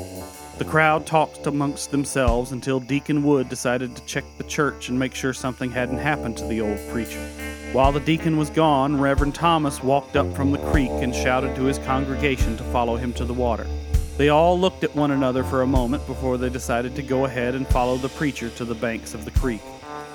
The 0.57 0.65
crowd 0.65 1.05
talked 1.05 1.47
amongst 1.47 1.91
themselves 1.91 2.51
until 2.51 2.79
Deacon 2.79 3.23
Wood 3.23 3.49
decided 3.49 3.95
to 3.95 4.05
check 4.05 4.25
the 4.37 4.43
church 4.43 4.89
and 4.89 4.99
make 4.99 5.15
sure 5.15 5.33
something 5.33 5.71
hadn't 5.71 5.97
happened 5.97 6.37
to 6.37 6.45
the 6.45 6.61
old 6.61 6.79
preacher. 6.89 7.50
While 7.73 7.93
the 7.93 8.01
deacon 8.01 8.35
was 8.35 8.49
gone, 8.49 8.99
Reverend 8.99 9.33
Thomas 9.33 9.81
walked 9.81 10.17
up 10.17 10.35
from 10.35 10.51
the 10.51 10.57
creek 10.57 10.89
and 10.91 11.15
shouted 11.15 11.55
to 11.55 11.63
his 11.63 11.77
congregation 11.77 12.57
to 12.57 12.65
follow 12.65 12.97
him 12.97 13.13
to 13.13 13.23
the 13.23 13.33
water. 13.33 13.65
They 14.17 14.27
all 14.27 14.59
looked 14.59 14.83
at 14.83 14.93
one 14.93 15.11
another 15.11 15.41
for 15.45 15.61
a 15.61 15.67
moment 15.67 16.05
before 16.05 16.37
they 16.37 16.49
decided 16.49 16.97
to 16.97 17.01
go 17.01 17.23
ahead 17.23 17.55
and 17.55 17.65
follow 17.65 17.95
the 17.95 18.09
preacher 18.09 18.49
to 18.49 18.65
the 18.65 18.75
banks 18.75 19.13
of 19.13 19.23
the 19.23 19.31
creek. 19.31 19.61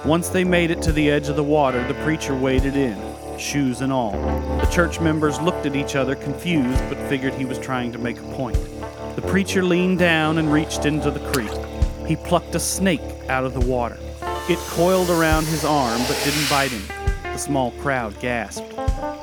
Once 0.04 0.28
they 0.28 0.44
made 0.44 0.70
it 0.70 0.82
to 0.82 0.92
the 0.92 1.10
edge 1.10 1.30
of 1.30 1.36
the 1.36 1.42
water, 1.42 1.82
the 1.88 1.94
preacher 2.04 2.36
waded 2.36 2.76
in, 2.76 2.98
shoes 3.38 3.80
and 3.80 3.90
all. 3.90 4.12
The 4.60 4.70
church 4.70 5.00
members 5.00 5.40
looked 5.40 5.64
at 5.64 5.74
each 5.74 5.96
other 5.96 6.14
confused 6.14 6.86
but 6.90 6.98
figured 7.08 7.32
he 7.32 7.46
was 7.46 7.58
trying 7.58 7.90
to 7.92 7.98
make 7.98 8.18
a 8.18 8.34
point. 8.34 8.58
The 9.16 9.22
preacher 9.22 9.64
leaned 9.64 9.98
down 9.98 10.36
and 10.36 10.52
reached 10.52 10.84
into 10.84 11.10
the 11.10 11.26
creek. 11.32 11.50
He 12.06 12.16
plucked 12.16 12.54
a 12.54 12.60
snake 12.60 13.00
out 13.30 13.44
of 13.44 13.54
the 13.54 13.66
water. 13.66 13.98
It 14.46 14.58
coiled 14.68 15.08
around 15.08 15.46
his 15.46 15.64
arm 15.64 16.02
but 16.06 16.20
didn't 16.22 16.50
bite 16.50 16.70
him. 16.70 17.05
The 17.36 17.42
small 17.42 17.70
crowd 17.72 18.18
gasped. 18.18 18.74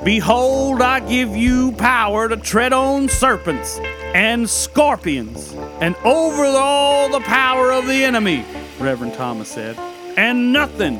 Behold, 0.04 0.80
I 0.80 1.00
give 1.00 1.34
you 1.34 1.72
power 1.72 2.28
to 2.28 2.36
tread 2.36 2.72
on 2.72 3.08
serpents 3.08 3.80
and 4.14 4.48
scorpions 4.48 5.52
and 5.80 5.96
over 6.04 6.44
all 6.44 7.08
the 7.08 7.18
power 7.18 7.72
of 7.72 7.88
the 7.88 8.04
enemy, 8.04 8.44
Reverend 8.78 9.14
Thomas 9.14 9.48
said, 9.48 9.76
and 10.16 10.52
nothing 10.52 10.96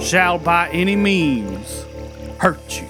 shall 0.00 0.38
by 0.38 0.70
any 0.70 0.96
means 0.96 1.84
hurt 2.38 2.80
you. 2.80 2.88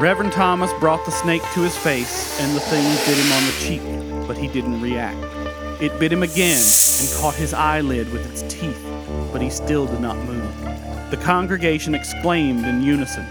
Reverend 0.00 0.32
Thomas 0.32 0.72
brought 0.80 1.04
the 1.04 1.12
snake 1.12 1.42
to 1.54 1.60
his 1.60 1.76
face, 1.76 2.40
and 2.40 2.56
the 2.56 2.60
thing 2.60 2.82
bit 3.06 3.16
him 3.16 3.32
on 3.32 3.46
the 3.46 3.52
cheek, 3.60 4.26
but 4.26 4.36
he 4.36 4.48
didn't 4.48 4.80
react. 4.80 5.24
It 5.80 5.96
bit 6.00 6.12
him 6.12 6.24
again 6.24 6.60
and 6.60 7.20
caught 7.20 7.36
his 7.36 7.54
eyelid 7.54 8.12
with 8.12 8.28
its 8.28 8.42
teeth, 8.52 8.84
but 9.32 9.40
he 9.40 9.50
still 9.50 9.86
did 9.86 10.00
not 10.00 10.16
move. 10.16 10.87
The 11.10 11.16
congregation 11.16 11.94
exclaimed 11.94 12.66
in 12.66 12.82
unison. 12.82 13.26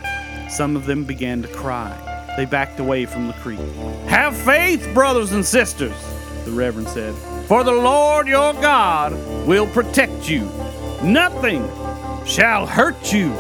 Some 0.50 0.76
of 0.76 0.86
them 0.86 1.04
began 1.04 1.42
to 1.44 1.48
cry. 1.48 1.94
They 2.36 2.46
backed 2.46 2.80
away 2.80 3.06
from 3.06 3.28
the 3.28 3.34
creek. 3.34 3.60
Have 4.08 4.36
faith, 4.36 4.88
brothers 4.94 5.32
and 5.32 5.46
sisters, 5.46 5.96
the 6.46 6.52
Reverend 6.52 6.88
said, 6.88 7.14
for 7.48 7.64
the 7.64 7.72
Lord 7.72 8.28
your 8.28 8.54
God 8.54 9.14
will 9.48 9.68
protect 9.68 10.30
you. 10.30 10.52
Nothing 11.04 11.66
shall 12.26 12.66
hurt 12.66 13.14
you. 13.14 13.34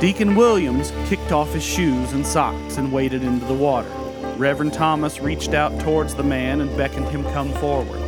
Deacon 0.00 0.34
Williams 0.34 0.92
kicked 1.06 1.30
off 1.30 1.52
his 1.52 1.62
shoes 1.62 2.12
and 2.12 2.26
socks 2.26 2.78
and 2.78 2.92
waded 2.92 3.22
into 3.22 3.46
the 3.46 3.54
water. 3.54 3.88
Reverend 4.36 4.72
Thomas 4.72 5.20
reached 5.20 5.54
out 5.54 5.78
towards 5.80 6.14
the 6.14 6.24
man 6.24 6.60
and 6.60 6.76
beckoned 6.76 7.08
him 7.08 7.22
come 7.24 7.52
forward. 7.54 8.00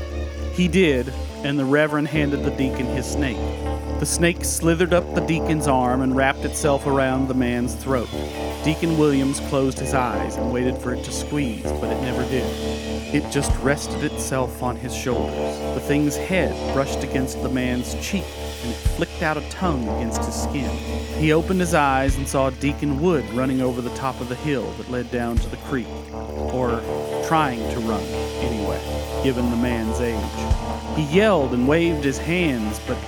He 0.55 0.67
did, 0.67 1.13
and 1.45 1.59
the 1.59 1.65
Reverend 1.65 2.09
handed 2.09 2.43
the 2.43 2.51
deacon 2.51 2.87
his 2.87 3.07
snake. 3.07 3.37
The 4.05 4.11
snake 4.11 4.45
slithered 4.45 4.93
up 4.93 5.15
the 5.15 5.23
deacon's 5.23 5.67
arm 5.67 6.03
and 6.03 6.15
wrapped 6.15 6.45
itself 6.45 6.87
around 6.87 7.27
the 7.27 7.33
man's 7.33 7.75
throat. 7.75 8.11
Deacon 8.63 8.99
Williams 8.99 9.41
closed 9.49 9.79
his 9.79 9.95
eyes 9.95 10.37
and 10.37 10.53
waited 10.53 10.77
for 10.77 10.93
it 10.93 11.03
to 11.05 11.11
squeeze, 11.11 11.63
but 11.63 11.91
it 11.91 12.03
never 12.03 12.23
did. 12.25 12.45
It 13.15 13.33
just 13.33 13.51
rested 13.61 14.05
itself 14.05 14.63
on 14.63 14.77
his 14.77 14.95
shoulders. 14.95 15.59
The 15.75 15.81
thing's 15.81 16.17
head 16.17 16.75
brushed 16.75 17.03
against 17.03 17.43
the 17.43 17.49
man's 17.49 17.95
cheek, 18.07 18.27
and 18.63 18.73
it 18.73 18.77
flicked 18.77 19.23
out 19.23 19.39
a 19.39 19.49
tongue 19.49 19.89
against 19.89 20.23
his 20.23 20.35
skin. 20.35 20.71
He 21.19 21.33
opened 21.33 21.61
his 21.61 21.73
eyes 21.73 22.19
and 22.19 22.29
saw 22.29 22.51
Deacon 22.51 23.01
Wood 23.01 23.25
running 23.31 23.63
over 23.63 23.81
the 23.81 23.97
top 23.97 24.21
of 24.21 24.29
the 24.29 24.35
hill 24.35 24.71
that 24.73 24.91
led 24.91 25.11
down 25.11 25.39
to 25.39 25.49
the 25.49 25.57
creek, 25.57 25.89
or 26.13 26.83
trying 27.27 27.61
to 27.73 27.81
run, 27.81 28.03
anyway, 28.43 28.83
given 29.25 29.51
the 29.51 29.57
man's 29.57 29.99
age. 30.03 30.95
He 30.95 31.17
yelled 31.17 31.55
and 31.55 31.67
waved 31.67 32.05
his 32.05 32.19
hands, 32.19 32.79
but 32.87 32.99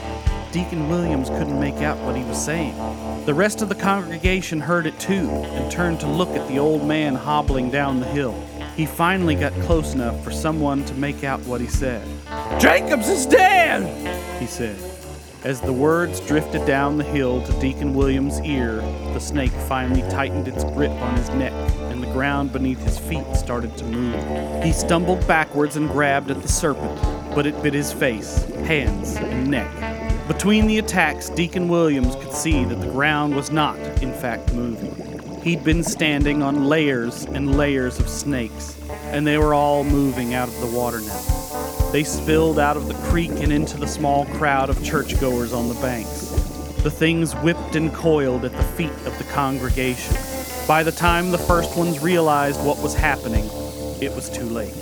Deacon 0.56 0.88
Williams 0.88 1.28
couldn't 1.28 1.60
make 1.60 1.82
out 1.82 1.98
what 1.98 2.16
he 2.16 2.24
was 2.24 2.42
saying. 2.42 2.74
The 3.26 3.34
rest 3.34 3.60
of 3.60 3.68
the 3.68 3.74
congregation 3.74 4.58
heard 4.58 4.86
it 4.86 4.98
too 4.98 5.28
and 5.28 5.70
turned 5.70 6.00
to 6.00 6.06
look 6.06 6.30
at 6.30 6.48
the 6.48 6.58
old 6.58 6.82
man 6.82 7.14
hobbling 7.14 7.70
down 7.70 8.00
the 8.00 8.06
hill. 8.06 8.32
He 8.74 8.86
finally 8.86 9.34
got 9.34 9.52
close 9.64 9.92
enough 9.92 10.24
for 10.24 10.30
someone 10.30 10.82
to 10.86 10.94
make 10.94 11.24
out 11.24 11.40
what 11.40 11.60
he 11.60 11.66
said. 11.66 12.08
Jacobs 12.58 13.06
is 13.06 13.26
dead, 13.26 14.40
he 14.40 14.46
said. 14.46 14.78
As 15.44 15.60
the 15.60 15.74
words 15.74 16.20
drifted 16.20 16.64
down 16.64 16.96
the 16.96 17.04
hill 17.04 17.42
to 17.44 17.60
Deacon 17.60 17.92
Williams' 17.92 18.40
ear, 18.40 18.76
the 19.12 19.20
snake 19.20 19.52
finally 19.68 20.08
tightened 20.08 20.48
its 20.48 20.64
grip 20.64 20.90
on 20.90 21.16
his 21.18 21.28
neck, 21.32 21.52
and 21.92 22.02
the 22.02 22.10
ground 22.14 22.50
beneath 22.54 22.80
his 22.80 22.98
feet 22.98 23.26
started 23.36 23.76
to 23.76 23.84
move. 23.84 24.64
He 24.64 24.72
stumbled 24.72 25.28
backwards 25.28 25.76
and 25.76 25.86
grabbed 25.86 26.30
at 26.30 26.40
the 26.40 26.48
serpent, 26.48 26.98
but 27.34 27.44
it 27.44 27.62
bit 27.62 27.74
his 27.74 27.92
face, 27.92 28.46
hands, 28.64 29.16
and 29.16 29.50
neck. 29.50 29.95
Between 30.28 30.66
the 30.66 30.78
attacks, 30.78 31.30
Deacon 31.30 31.68
Williams 31.68 32.16
could 32.16 32.32
see 32.32 32.64
that 32.64 32.80
the 32.80 32.90
ground 32.90 33.36
was 33.36 33.52
not, 33.52 33.78
in 34.02 34.12
fact, 34.12 34.52
moving. 34.52 35.40
He'd 35.42 35.62
been 35.62 35.84
standing 35.84 36.42
on 36.42 36.66
layers 36.66 37.24
and 37.26 37.56
layers 37.56 38.00
of 38.00 38.08
snakes, 38.08 38.76
and 39.04 39.24
they 39.24 39.38
were 39.38 39.54
all 39.54 39.84
moving 39.84 40.34
out 40.34 40.48
of 40.48 40.60
the 40.60 40.66
water 40.66 41.00
now. 41.00 41.90
They 41.92 42.02
spilled 42.02 42.58
out 42.58 42.76
of 42.76 42.88
the 42.88 42.94
creek 43.08 43.30
and 43.30 43.52
into 43.52 43.76
the 43.76 43.86
small 43.86 44.24
crowd 44.26 44.68
of 44.68 44.82
churchgoers 44.82 45.52
on 45.52 45.68
the 45.68 45.80
banks. 45.80 46.30
The 46.82 46.90
things 46.90 47.32
whipped 47.34 47.76
and 47.76 47.94
coiled 47.94 48.44
at 48.44 48.52
the 48.52 48.62
feet 48.62 48.90
of 49.06 49.16
the 49.18 49.24
congregation. 49.32 50.16
By 50.66 50.82
the 50.82 50.90
time 50.90 51.30
the 51.30 51.38
first 51.38 51.76
ones 51.76 52.00
realized 52.00 52.60
what 52.64 52.82
was 52.82 52.94
happening, 52.94 53.44
it 54.02 54.12
was 54.12 54.28
too 54.28 54.46
late. 54.46 54.74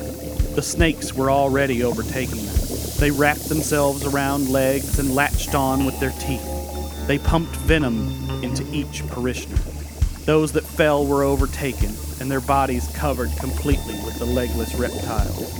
The 0.54 0.62
snakes 0.62 1.12
were 1.12 1.30
already 1.30 1.84
overtaking 1.84 2.46
them. 2.46 2.56
They 2.98 3.10
wrapped 3.10 3.48
themselves 3.48 4.06
around 4.06 4.48
legs 4.48 4.98
and 4.98 5.14
on 5.52 5.84
with 5.84 5.98
their 5.98 6.12
teeth. 6.12 6.46
They 7.08 7.18
pumped 7.18 7.56
venom 7.56 8.08
into 8.44 8.64
each 8.72 9.04
parishioner. 9.08 9.58
Those 10.26 10.52
that 10.52 10.62
fell 10.62 11.04
were 11.04 11.24
overtaken, 11.24 11.90
and 12.20 12.30
their 12.30 12.40
bodies 12.40 12.88
covered 12.94 13.30
completely 13.40 13.96
with 14.04 14.16
the 14.20 14.26
legless 14.26 14.76
reptiles. 14.76 15.52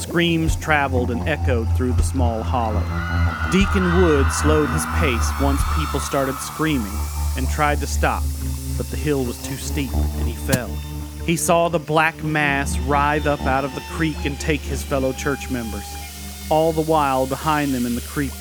Screams 0.00 0.56
traveled 0.56 1.10
and 1.10 1.28
echoed 1.28 1.68
through 1.76 1.92
the 1.92 2.02
small 2.02 2.42
hollow. 2.42 2.82
Deacon 3.52 4.00
Wood 4.00 4.32
slowed 4.32 4.70
his 4.70 4.86
pace 4.96 5.30
once 5.42 5.60
people 5.76 6.00
started 6.00 6.36
screaming 6.36 6.98
and 7.36 7.46
tried 7.50 7.80
to 7.80 7.86
stop, 7.86 8.22
but 8.78 8.86
the 8.86 8.96
hill 8.96 9.26
was 9.26 9.42
too 9.42 9.56
steep 9.56 9.92
and 9.92 10.26
he 10.26 10.34
fell. 10.50 10.74
He 11.26 11.36
saw 11.36 11.68
the 11.68 11.78
black 11.78 12.24
mass 12.24 12.78
writhe 12.78 13.26
up 13.26 13.42
out 13.42 13.66
of 13.66 13.74
the 13.74 13.84
creek 13.92 14.24
and 14.24 14.40
take 14.40 14.62
his 14.62 14.82
fellow 14.82 15.12
church 15.12 15.50
members 15.50 15.84
all 16.50 16.72
the 16.72 16.82
while 16.82 17.26
behind 17.26 17.74
them 17.74 17.86
in 17.86 17.94
the 17.94 18.00
creek. 18.02 18.32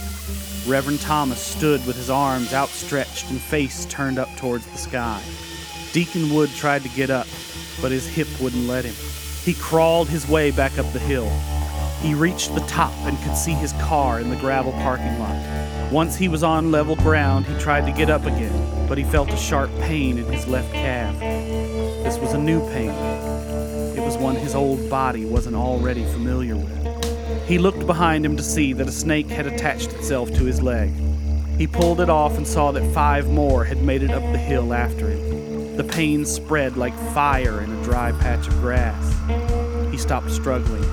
Reverend 0.68 1.00
Thomas 1.00 1.42
stood 1.42 1.86
with 1.88 1.96
his 1.96 2.10
arms 2.10 2.54
outstretched 2.54 3.30
and 3.30 3.40
face 3.40 3.86
turned 3.86 4.20
up 4.20 4.28
towards 4.36 4.66
the 4.66 4.78
sky. 4.78 5.24
Deacon 5.94 6.34
Wood 6.34 6.50
tried 6.50 6.84
to 6.84 6.90
get 6.90 7.10
up, 7.10 7.26
but 7.82 7.94
his 7.94 8.06
hip 8.06 8.28
wouldn't 8.42 8.68
let 8.68 8.84
him. 8.84 8.94
He 9.46 9.54
crawled 9.54 10.10
his 10.10 10.28
way 10.28 10.52
back 10.52 10.78
up 10.78 10.92
the 10.92 11.00
hill. 11.00 11.30
He 12.02 12.14
reached 12.14 12.54
the 12.54 12.62
top 12.68 12.92
and 13.06 13.18
could 13.24 13.38
see 13.38 13.54
his 13.54 13.72
car 13.74 14.20
in 14.20 14.30
the 14.30 14.36
gravel 14.36 14.74
parking 14.74 15.18
lot. 15.20 15.90
Once 15.90 16.18
he 16.18 16.28
was 16.28 16.44
on 16.44 16.70
level 16.70 16.98
ground, 16.98 17.46
he 17.46 17.58
tried 17.58 17.86
to 17.86 17.98
get 17.98 18.10
up 18.10 18.26
again, 18.26 18.88
but 18.90 18.98
he 18.98 19.06
felt 19.06 19.32
a 19.32 19.38
sharp 19.38 19.72
pain 19.80 20.18
in 20.18 20.26
his 20.26 20.48
left 20.48 20.74
calf. 20.74 21.18
This 21.20 22.20
was 22.20 22.34
a 22.34 22.38
new 22.38 22.60
pain. 22.72 22.90
It 23.98 24.02
was 24.02 24.18
one 24.18 24.36
his 24.36 24.54
old 24.54 24.90
body 24.90 25.24
wasn't 25.24 25.56
already 25.56 26.04
familiar 26.04 26.58
with. 26.58 26.97
He 27.48 27.58
looked 27.58 27.88
behind 27.88 28.26
him 28.26 28.36
to 28.36 28.44
see 28.44 28.74
that 28.74 28.90
a 28.90 28.92
snake 28.92 29.28
had 29.30 29.48
attached 29.48 29.94
itself 29.94 30.30
to 30.34 30.44
his 30.44 30.62
leg. 30.62 30.92
He 31.58 31.66
pulled 31.66 32.02
it 32.02 32.10
off 32.10 32.36
and 32.36 32.46
saw 32.46 32.74
that 32.74 32.94
five 32.94 33.30
more 33.30 33.64
had 33.64 33.82
made 33.82 34.04
it 34.04 34.12
up 34.12 34.22
the 34.34 34.38
hill 34.38 34.74
after 34.74 35.10
him. 35.10 35.78
The 35.78 35.86
pain 35.86 36.26
spread 36.26 36.76
like 36.76 36.94
fire 37.14 37.62
in 37.62 37.72
a 37.72 37.84
dry 37.86 38.12
patch 38.12 38.50
of 38.50 38.60
grass. 38.60 39.14
He 39.92 39.98
stopped 39.98 40.30
struggling. 40.30 40.84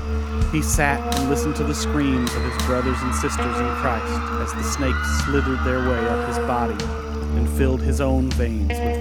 He 0.53 0.63
sat 0.63 1.01
and 1.17 1.29
listened 1.29 1.57
to 1.57 1.65
the 1.65 1.75
screams 1.75 2.33
of 2.37 2.43
his 2.45 2.63
brothers 2.67 2.99
and 3.01 3.13
sisters 3.17 3.59
in 3.59 3.69
Christ 3.83 4.13
as 4.41 4.53
the 4.53 4.63
snakes 4.63 5.25
slithered 5.25 5.65
their 5.65 5.81
way 5.89 5.99
up 6.07 6.29
his 6.29 6.39
body 6.47 6.77
and 7.37 7.49
filled 7.59 7.83
his 7.83 8.01
own 8.01 8.31
veins 8.31 8.69
with. 8.69 8.94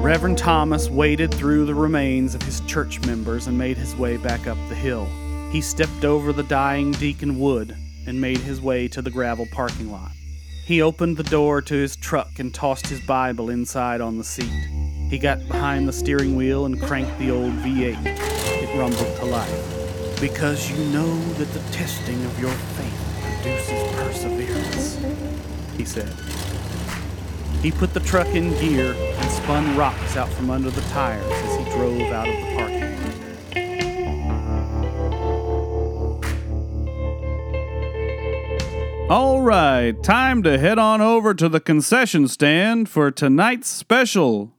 Reverend 0.00 0.38
Thomas 0.38 0.88
waded 0.88 1.32
through 1.34 1.66
the 1.66 1.74
remains 1.74 2.34
of 2.34 2.40
his 2.40 2.60
church 2.62 3.04
members 3.04 3.46
and 3.46 3.58
made 3.58 3.76
his 3.76 3.94
way 3.94 4.16
back 4.16 4.46
up 4.46 4.56
the 4.70 4.74
hill. 4.74 5.06
He 5.52 5.60
stepped 5.60 6.06
over 6.06 6.32
the 6.32 6.42
dying 6.42 6.92
Deacon 6.92 7.38
Wood 7.38 7.76
and 8.06 8.18
made 8.18 8.38
his 8.38 8.62
way 8.62 8.88
to 8.88 9.02
the 9.02 9.10
gravel 9.10 9.46
parking 9.52 9.92
lot. 9.92 10.12
He 10.64 10.80
opened 10.80 11.18
the 11.18 11.22
door 11.24 11.60
to 11.60 11.74
his 11.74 11.96
truck 11.96 12.38
and 12.38 12.52
tossed 12.54 12.86
his 12.86 13.00
Bible 13.02 13.50
inside 13.50 14.00
on 14.00 14.16
the 14.16 14.24
seat. 14.24 14.50
He 15.10 15.18
got 15.18 15.46
behind 15.46 15.86
the 15.86 15.92
steering 15.92 16.34
wheel 16.34 16.64
and 16.64 16.80
cranked 16.80 17.18
the 17.18 17.30
old 17.30 17.52
V8. 17.56 18.02
It 18.06 18.78
rumbled 18.78 19.16
to 19.18 19.26
life. 19.26 20.18
Because 20.18 20.70
you 20.70 20.82
know 20.92 21.14
that 21.34 21.52
the 21.52 21.72
testing 21.72 22.24
of 22.24 22.40
your 22.40 22.52
faith 22.52 23.42
produces 23.42 23.94
perseverance, 23.96 24.98
he 25.76 25.84
said. 25.84 26.39
He 27.62 27.70
put 27.70 27.92
the 27.92 28.00
truck 28.00 28.28
in 28.28 28.50
gear 28.58 28.94
and 28.94 29.30
spun 29.30 29.76
rocks 29.76 30.16
out 30.16 30.30
from 30.30 30.48
under 30.48 30.70
the 30.70 30.80
tires 30.82 31.30
as 31.30 31.56
he 31.58 31.64
drove 31.72 32.00
out 32.00 32.26
of 32.26 32.34
the 32.34 32.54
parking 32.56 32.80
lot. 32.80 33.20
All 39.10 39.42
right, 39.42 40.02
time 40.02 40.42
to 40.44 40.56
head 40.58 40.78
on 40.78 41.02
over 41.02 41.34
to 41.34 41.50
the 41.50 41.60
concession 41.60 42.28
stand 42.28 42.88
for 42.88 43.10
tonight's 43.10 43.68
special. 43.68 44.54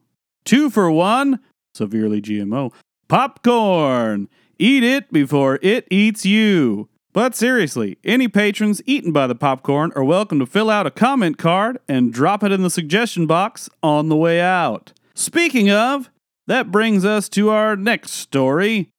Two 0.46 0.70
for 0.70 0.91
one, 0.91 1.39
severely 1.74 2.22
GMO, 2.22 2.72
popcorn. 3.08 4.29
Eat 4.60 4.84
it 4.84 5.12
before 5.12 5.58
it 5.63 5.88
eats 5.89 6.24
you. 6.24 6.88
But 7.13 7.36
seriously, 7.36 7.98
any 8.06 8.30
patrons 8.30 8.82
eaten 8.86 9.12
by 9.12 9.27
the 9.27 9.36
popcorn 9.36 9.91
are 9.98 10.03
welcome 10.03 10.39
to 10.39 10.46
fill 10.46 10.70
out 10.70 10.88
a 10.88 10.91
comment 10.91 11.38
card 11.38 11.77
and 11.89 12.13
drop 12.13 12.41
it 12.41 12.53
in 12.53 12.62
the 12.62 12.70
suggestion 12.70 13.27
box 13.27 13.70
on 13.84 14.08
the 14.08 14.15
way 14.15 14.39
out. 14.39 14.94
Speaking 15.13 15.70
of, 15.70 16.10
that 16.48 16.72
brings 16.72 17.03
us 17.03 17.27
to 17.30 17.50
our 17.50 17.75
next 17.75 18.12
story. 18.12 18.89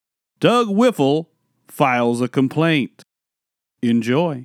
Doug 0.40 0.68
Wiffle 0.68 1.26
files 1.68 2.20
a 2.20 2.28
complaint. 2.28 3.02
Enjoy. 3.82 4.44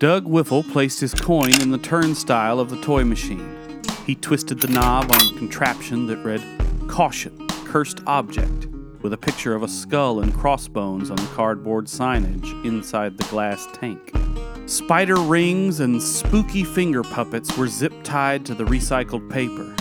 Doug 0.00 0.24
Whiffle 0.24 0.64
placed 0.64 1.00
his 1.00 1.14
coin 1.14 1.60
in 1.60 1.70
the 1.70 1.78
turnstile 1.78 2.58
of 2.58 2.70
the 2.70 2.80
toy 2.82 3.04
machine. 3.04 3.82
He 4.06 4.16
twisted 4.16 4.60
the 4.60 4.68
knob 4.68 5.10
on 5.12 5.20
a 5.20 5.38
contraption 5.38 6.06
that 6.08 6.18
read, 6.18 6.42
Caution, 6.88 7.46
Cursed 7.48 8.00
Object, 8.06 8.66
with 9.02 9.12
a 9.12 9.16
picture 9.16 9.54
of 9.54 9.62
a 9.62 9.68
skull 9.68 10.20
and 10.20 10.34
crossbones 10.34 11.10
on 11.10 11.16
the 11.16 11.30
cardboard 11.34 11.86
signage 11.86 12.64
inside 12.64 13.16
the 13.16 13.24
glass 13.24 13.66
tank. 13.72 14.12
Spider 14.66 15.16
rings 15.16 15.80
and 15.80 16.02
spooky 16.02 16.64
finger 16.64 17.02
puppets 17.02 17.56
were 17.56 17.68
zip 17.68 17.92
tied 18.02 18.44
to 18.46 18.54
the 18.54 18.64
recycled 18.64 19.30
paper. 19.30 19.74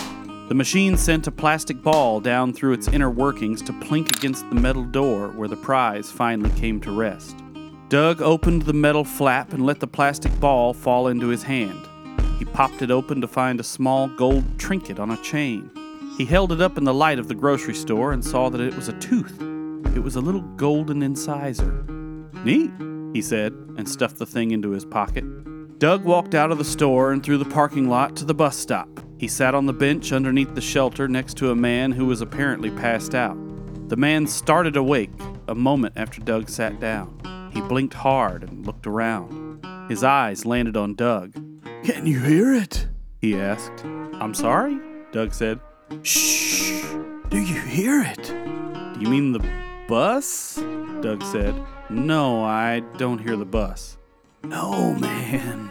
The 0.47 0.55
machine 0.55 0.95
sent 0.95 1.27
a 1.27 1.31
plastic 1.31 1.83
ball 1.83 2.21
down 2.21 2.53
through 2.53 2.73
its 2.73 2.87
inner 2.87 3.09
workings 3.09 3.61
to 3.63 3.73
plink 3.73 4.07
against 4.15 4.47
the 4.49 4.55
metal 4.55 4.85
door 4.85 5.27
where 5.29 5.49
the 5.49 5.57
prize 5.57 6.09
finally 6.09 6.51
came 6.51 6.79
to 6.81 6.91
rest. 6.91 7.35
Doug 7.89 8.21
opened 8.21 8.61
the 8.61 8.73
metal 8.73 9.03
flap 9.03 9.51
and 9.51 9.65
let 9.65 9.81
the 9.81 9.87
plastic 9.87 10.37
ball 10.39 10.73
fall 10.73 11.07
into 11.07 11.27
his 11.27 11.43
hand. 11.43 11.87
He 12.39 12.45
popped 12.45 12.81
it 12.81 12.91
open 12.91 13.19
to 13.21 13.27
find 13.27 13.59
a 13.59 13.63
small 13.63 14.07
gold 14.07 14.57
trinket 14.57 14.99
on 14.99 15.11
a 15.11 15.21
chain. 15.21 15.69
He 16.17 16.25
held 16.25 16.51
it 16.51 16.61
up 16.61 16.79
in 16.79 16.83
the 16.83 16.93
light 16.95 17.19
of 17.19 17.27
the 17.27 17.35
grocery 17.35 17.75
store 17.75 18.11
and 18.11 18.25
saw 18.25 18.49
that 18.49 18.59
it 18.59 18.75
was 18.75 18.87
a 18.87 18.99
tooth. 18.99 19.39
It 19.95 19.99
was 19.99 20.15
a 20.15 20.21
little 20.21 20.41
golden 20.41 21.03
incisor. 21.03 21.85
Neat, 22.43 22.71
he 23.13 23.21
said, 23.21 23.53
and 23.77 23.87
stuffed 23.87 24.17
the 24.17 24.25
thing 24.25 24.49
into 24.49 24.71
his 24.71 24.83
pocket. 24.83 25.23
Doug 25.77 26.03
walked 26.05 26.33
out 26.33 26.51
of 26.51 26.57
the 26.57 26.65
store 26.65 27.11
and 27.11 27.23
through 27.23 27.37
the 27.37 27.45
parking 27.45 27.87
lot 27.87 28.15
to 28.15 28.25
the 28.25 28.33
bus 28.33 28.57
stop. 28.57 28.89
He 29.19 29.27
sat 29.27 29.53
on 29.53 29.67
the 29.67 29.73
bench 29.73 30.11
underneath 30.11 30.55
the 30.55 30.61
shelter 30.61 31.07
next 31.07 31.37
to 31.37 31.51
a 31.51 31.55
man 31.55 31.91
who 31.91 32.07
was 32.07 32.21
apparently 32.21 32.71
passed 32.71 33.13
out. 33.13 33.37
The 33.87 33.95
man 33.95 34.25
started 34.25 34.75
awake 34.75 35.11
a 35.47 35.53
moment 35.53 35.93
after 35.97 36.19
Doug 36.19 36.49
sat 36.49 36.79
down. 36.79 37.49
He 37.53 37.61
blinked 37.61 37.93
hard 37.93 38.43
and 38.43 38.65
looked 38.65 38.87
around. 38.87 39.63
His 39.87 40.03
eyes 40.03 40.47
landed 40.47 40.75
on 40.75 40.95
Doug. 40.95 41.33
Can 41.83 42.07
you 42.07 42.19
hear 42.21 42.55
it? 42.55 42.87
He 43.21 43.39
asked. 43.39 43.85
I'm 43.85 44.33
sorry? 44.33 44.79
Doug 45.11 45.31
said. 45.31 45.59
Shh! 46.03 46.83
Do 47.29 47.37
you 47.37 47.61
hear 47.61 48.01
it? 48.01 48.23
Do 48.23 48.99
you 48.99 49.07
mean 49.07 49.31
the 49.31 49.47
bus? 49.87 50.55
Doug 51.01 51.23
said. 51.23 51.55
No, 51.89 52.43
I 52.43 52.81
don't 52.97 53.19
hear 53.19 53.37
the 53.37 53.45
bus. 53.45 53.97
No, 54.43 54.93
man. 54.95 55.69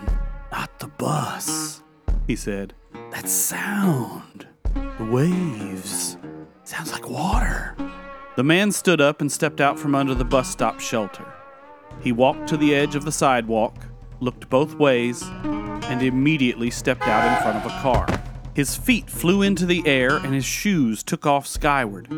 Not 0.50 0.78
the 0.78 0.86
bus, 0.88 1.82
he 2.26 2.34
said. 2.34 2.72
That 3.10 3.28
sound. 3.28 4.46
The 4.74 5.04
waves. 5.04 6.16
Sounds 6.64 6.92
like 6.92 7.10
water. 7.10 7.76
The 8.36 8.44
man 8.44 8.72
stood 8.72 9.02
up 9.02 9.20
and 9.20 9.30
stepped 9.30 9.60
out 9.60 9.78
from 9.78 9.94
under 9.94 10.14
the 10.14 10.24
bus 10.24 10.48
stop 10.48 10.80
shelter. 10.80 11.26
He 12.00 12.12
walked 12.12 12.48
to 12.48 12.56
the 12.56 12.74
edge 12.74 12.94
of 12.94 13.04
the 13.04 13.12
sidewalk, 13.12 13.76
looked 14.20 14.48
both 14.48 14.74
ways, 14.76 15.22
and 15.22 16.02
immediately 16.02 16.70
stepped 16.70 17.06
out 17.06 17.36
in 17.36 17.42
front 17.42 17.64
of 17.64 17.70
a 17.70 17.80
car. 17.80 18.06
His 18.56 18.74
feet 18.74 19.10
flew 19.10 19.42
into 19.42 19.66
the 19.66 19.86
air 19.86 20.16
and 20.16 20.32
his 20.32 20.46
shoes 20.46 21.02
took 21.02 21.26
off 21.26 21.46
skyward. 21.46 22.08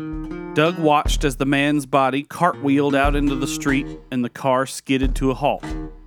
Doug 0.55 0.79
watched 0.79 1.25
as 1.25 1.35
the 1.35 1.45
man's 1.45 1.85
body 1.85 2.23
cartwheeled 2.23 2.95
out 2.95 3.13
into 3.13 3.35
the 3.35 3.45
street 3.45 3.85
and 4.09 4.23
the 4.23 4.29
car 4.29 4.65
skidded 4.65 5.17
to 5.17 5.31
a 5.31 5.33
halt. 5.33 5.65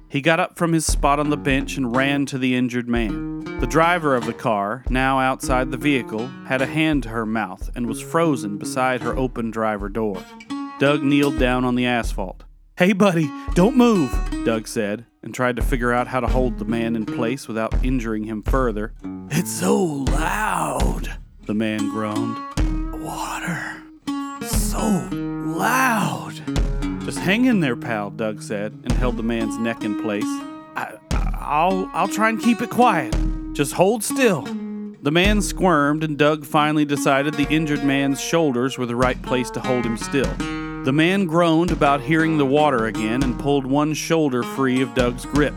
He 0.08 0.22
got 0.22 0.40
up 0.40 0.56
from 0.56 0.72
his 0.72 0.86
spot 0.86 1.18
on 1.18 1.28
the 1.28 1.36
bench 1.36 1.76
and 1.76 1.94
ran 1.94 2.24
to 2.24 2.38
the 2.38 2.56
injured 2.56 2.88
man. 2.88 3.60
The 3.60 3.66
driver 3.66 4.16
of 4.16 4.24
the 4.24 4.32
car, 4.32 4.86
now 4.88 5.20
outside 5.20 5.70
the 5.70 5.76
vehicle, 5.76 6.28
had 6.46 6.62
a 6.62 6.66
hand 6.66 7.02
to 7.02 7.10
her 7.10 7.26
mouth 7.26 7.70
and 7.76 7.86
was 7.86 8.00
frozen 8.00 8.56
beside 8.56 9.02
her 9.02 9.14
open 9.14 9.50
driver 9.50 9.90
door. 9.90 10.24
Doug 10.78 11.02
kneeled 11.02 11.38
down 11.38 11.66
on 11.66 11.74
the 11.74 11.84
asphalt. 11.84 12.44
Hey, 12.78 12.94
buddy, 12.94 13.30
don't 13.52 13.76
move, 13.76 14.10
Doug 14.46 14.66
said, 14.66 15.04
and 15.22 15.34
tried 15.34 15.56
to 15.56 15.62
figure 15.62 15.92
out 15.92 16.08
how 16.08 16.20
to 16.20 16.26
hold 16.26 16.58
the 16.58 16.64
man 16.64 16.96
in 16.96 17.06
place 17.06 17.46
without 17.46 17.84
injuring 17.84 18.24
him 18.24 18.42
further. 18.42 18.92
It's 19.30 19.50
so 19.50 19.74
loud, 19.76 21.16
the 21.46 21.54
man 21.54 21.88
groaned. 21.90 22.36
Water. 23.02 23.82
So 24.42 25.08
loud. 25.10 26.42
Just 27.04 27.18
hang 27.18 27.44
in 27.44 27.60
there, 27.60 27.76
pal, 27.76 28.10
Doug 28.10 28.42
said, 28.42 28.72
and 28.84 28.92
held 28.92 29.16
the 29.16 29.22
man's 29.22 29.58
neck 29.58 29.84
in 29.84 30.00
place. 30.02 30.24
I, 30.24 30.94
I'll, 31.12 31.90
I'll 31.92 32.08
try 32.08 32.28
and 32.28 32.40
keep 32.40 32.62
it 32.62 32.70
quiet. 32.70 33.14
Just 33.52 33.72
hold 33.72 34.02
still. 34.02 34.42
The 35.02 35.10
man 35.10 35.42
squirmed, 35.42 36.04
and 36.04 36.16
Doug 36.16 36.44
finally 36.44 36.84
decided 36.84 37.34
the 37.34 37.48
injured 37.48 37.84
man's 37.84 38.20
shoulders 38.20 38.78
were 38.78 38.86
the 38.86 38.96
right 38.96 39.20
place 39.20 39.50
to 39.50 39.60
hold 39.60 39.84
him 39.84 39.96
still. 39.96 40.32
The 40.84 40.92
man 40.92 41.26
groaned 41.26 41.70
about 41.70 42.00
hearing 42.00 42.38
the 42.38 42.44
water 42.44 42.86
again 42.86 43.22
and 43.22 43.38
pulled 43.38 43.64
one 43.64 43.94
shoulder 43.94 44.42
free 44.42 44.82
of 44.82 44.96
Doug's 44.96 45.24
grip. 45.24 45.54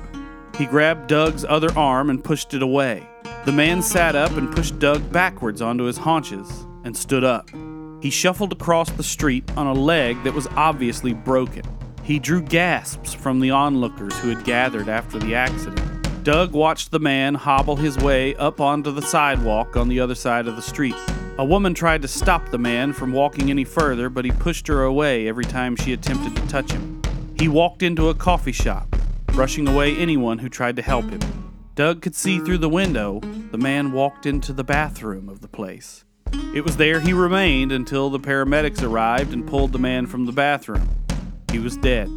He 0.56 0.68
grabbed 0.68 1.08
Doug's 1.08 1.44
other 1.44 1.76
arm 1.76 2.12
and 2.12 2.24
pushed 2.24 2.54
it 2.54 2.62
away. 2.62 3.10
The 3.44 3.52
man 3.52 3.82
sat 3.82 4.16
up 4.16 4.34
and 4.34 4.56
pushed 4.56 4.78
Doug 4.78 5.12
backwards 5.12 5.64
onto 5.64 5.86
his 5.86 5.98
haunches 5.98 6.68
and 6.84 6.96
stood 6.96 7.24
up. 7.24 7.50
He 8.04 8.12
shuffled 8.12 8.52
across 8.52 8.92
the 8.92 9.02
street 9.02 9.50
on 9.58 9.66
a 9.66 9.74
leg 9.74 10.24
that 10.26 10.36
was 10.36 10.46
obviously 10.56 11.14
broken. 11.14 11.64
He 12.04 12.20
drew 12.20 12.44
gasps 12.44 13.16
from 13.16 13.40
the 13.40 13.50
onlookers 13.50 14.16
who 14.20 14.30
had 14.30 14.46
gathered 14.46 14.90
after 14.90 15.18
the 15.18 15.34
accident. 15.34 16.24
Doug 16.24 16.54
watched 16.54 16.92
the 16.92 17.00
man 17.00 17.34
hobble 17.34 17.78
his 17.78 17.98
way 17.98 18.36
up 18.36 18.62
onto 18.62 18.92
the 18.92 19.02
sidewalk 19.02 19.76
on 19.76 19.88
the 19.88 20.00
other 20.00 20.14
side 20.14 20.48
of 20.48 20.56
the 20.56 20.62
street. 20.62 20.96
A 21.38 21.44
woman 21.44 21.74
tried 21.74 22.02
to 22.02 22.08
stop 22.08 22.50
the 22.50 22.58
man 22.58 22.94
from 22.94 23.12
walking 23.12 23.50
any 23.50 23.66
further, 23.66 24.10
but 24.10 24.24
he 24.24 24.32
pushed 24.32 24.68
her 24.70 24.84
away 24.84 25.28
every 25.28 25.44
time 25.44 25.76
she 25.76 25.92
attempted 25.92 26.34
to 26.34 26.48
touch 26.48 26.72
him. 26.72 27.02
He 27.38 27.50
walked 27.50 27.84
into 27.84 28.08
a 28.08 28.16
coffee 28.16 28.54
shop, 28.54 28.96
brushing 29.28 29.68
away 29.68 29.98
anyone 29.98 30.38
who 30.38 30.48
tried 30.48 30.78
to 30.78 30.82
help 30.82 31.10
him. 31.10 31.20
Doug 31.76 32.02
could 32.02 32.16
see 32.16 32.40
through 32.40 32.60
the 32.60 32.70
window 32.70 33.20
the 33.52 33.58
man 33.58 33.92
walked 33.92 34.26
into 34.26 34.54
the 34.54 34.64
bathroom 34.64 35.28
of 35.28 35.42
the 35.42 35.50
place. 35.50 36.06
It 36.54 36.64
was 36.64 36.78
there 36.78 37.02
he 37.02 37.12
remained 37.12 37.74
until 37.74 38.10
the 38.10 38.20
paramedics 38.20 38.82
arrived 38.82 39.34
and 39.34 39.46
pulled 39.46 39.74
the 39.74 39.78
man 39.80 40.08
from 40.08 40.26
the 40.26 40.32
bathroom. 40.32 40.88
He 41.52 41.60
was 41.60 41.76
dead. 41.76 42.10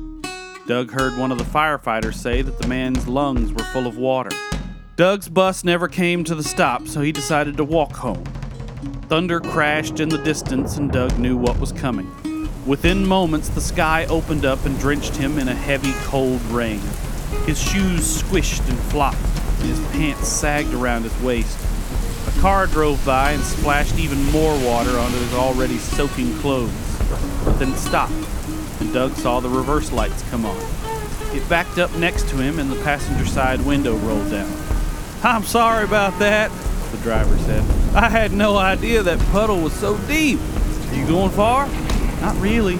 Doug 0.68 0.92
heard 0.92 1.18
one 1.18 1.32
of 1.32 1.38
the 1.38 1.44
firefighters 1.44 2.14
say 2.14 2.42
that 2.42 2.60
the 2.60 2.68
man's 2.68 3.08
lungs 3.08 3.52
were 3.52 3.64
full 3.72 3.88
of 3.88 3.98
water. 3.98 4.30
Doug's 4.94 5.28
bus 5.28 5.64
never 5.64 5.88
came 5.88 6.22
to 6.22 6.36
the 6.36 6.44
stop, 6.44 6.86
so 6.86 7.00
he 7.00 7.10
decided 7.10 7.56
to 7.56 7.64
walk 7.64 7.94
home. 7.96 8.24
Thunder 9.08 9.40
crashed 9.40 10.00
in 10.00 10.10
the 10.10 10.18
distance, 10.18 10.76
and 10.76 10.92
Doug 10.92 11.18
knew 11.18 11.34
what 11.34 11.58
was 11.58 11.72
coming. 11.72 12.10
Within 12.66 13.06
moments, 13.06 13.48
the 13.48 13.60
sky 13.62 14.04
opened 14.04 14.44
up 14.44 14.66
and 14.66 14.78
drenched 14.78 15.16
him 15.16 15.38
in 15.38 15.48
a 15.48 15.54
heavy, 15.54 15.94
cold 16.04 16.42
rain. 16.50 16.82
His 17.46 17.58
shoes 17.58 18.22
squished 18.22 18.68
and 18.68 18.78
flopped, 18.78 19.16
and 19.60 19.70
his 19.70 19.80
pants 19.92 20.28
sagged 20.28 20.74
around 20.74 21.04
his 21.04 21.22
waist. 21.22 21.58
A 22.28 22.40
car 22.42 22.66
drove 22.66 23.02
by 23.06 23.32
and 23.32 23.42
splashed 23.42 23.98
even 23.98 24.22
more 24.24 24.52
water 24.62 24.98
onto 24.98 25.16
his 25.16 25.32
already 25.32 25.78
soaking 25.78 26.34
clothes, 26.40 26.70
but 27.46 27.58
then 27.58 27.74
stopped, 27.76 28.12
and 28.80 28.92
Doug 28.92 29.12
saw 29.12 29.40
the 29.40 29.48
reverse 29.48 29.90
lights 29.90 30.22
come 30.30 30.44
on. 30.44 30.60
It 31.34 31.48
backed 31.48 31.78
up 31.78 31.94
next 31.96 32.28
to 32.28 32.36
him, 32.36 32.58
and 32.58 32.70
the 32.70 32.82
passenger 32.82 33.24
side 33.24 33.64
window 33.64 33.96
rolled 33.96 34.30
down. 34.30 34.52
I'm 35.22 35.44
sorry 35.44 35.84
about 35.84 36.18
that, 36.18 36.50
the 36.90 36.98
driver 36.98 37.36
said. 37.38 37.62
I 37.94 38.08
had 38.08 38.32
no 38.32 38.56
idea 38.56 39.02
that 39.02 39.18
puddle 39.30 39.60
was 39.60 39.72
so 39.72 39.96
deep. 40.06 40.38
Are 40.90 40.94
you 40.94 41.06
going 41.06 41.30
far? 41.30 41.68
Not 42.20 42.36
really, 42.40 42.76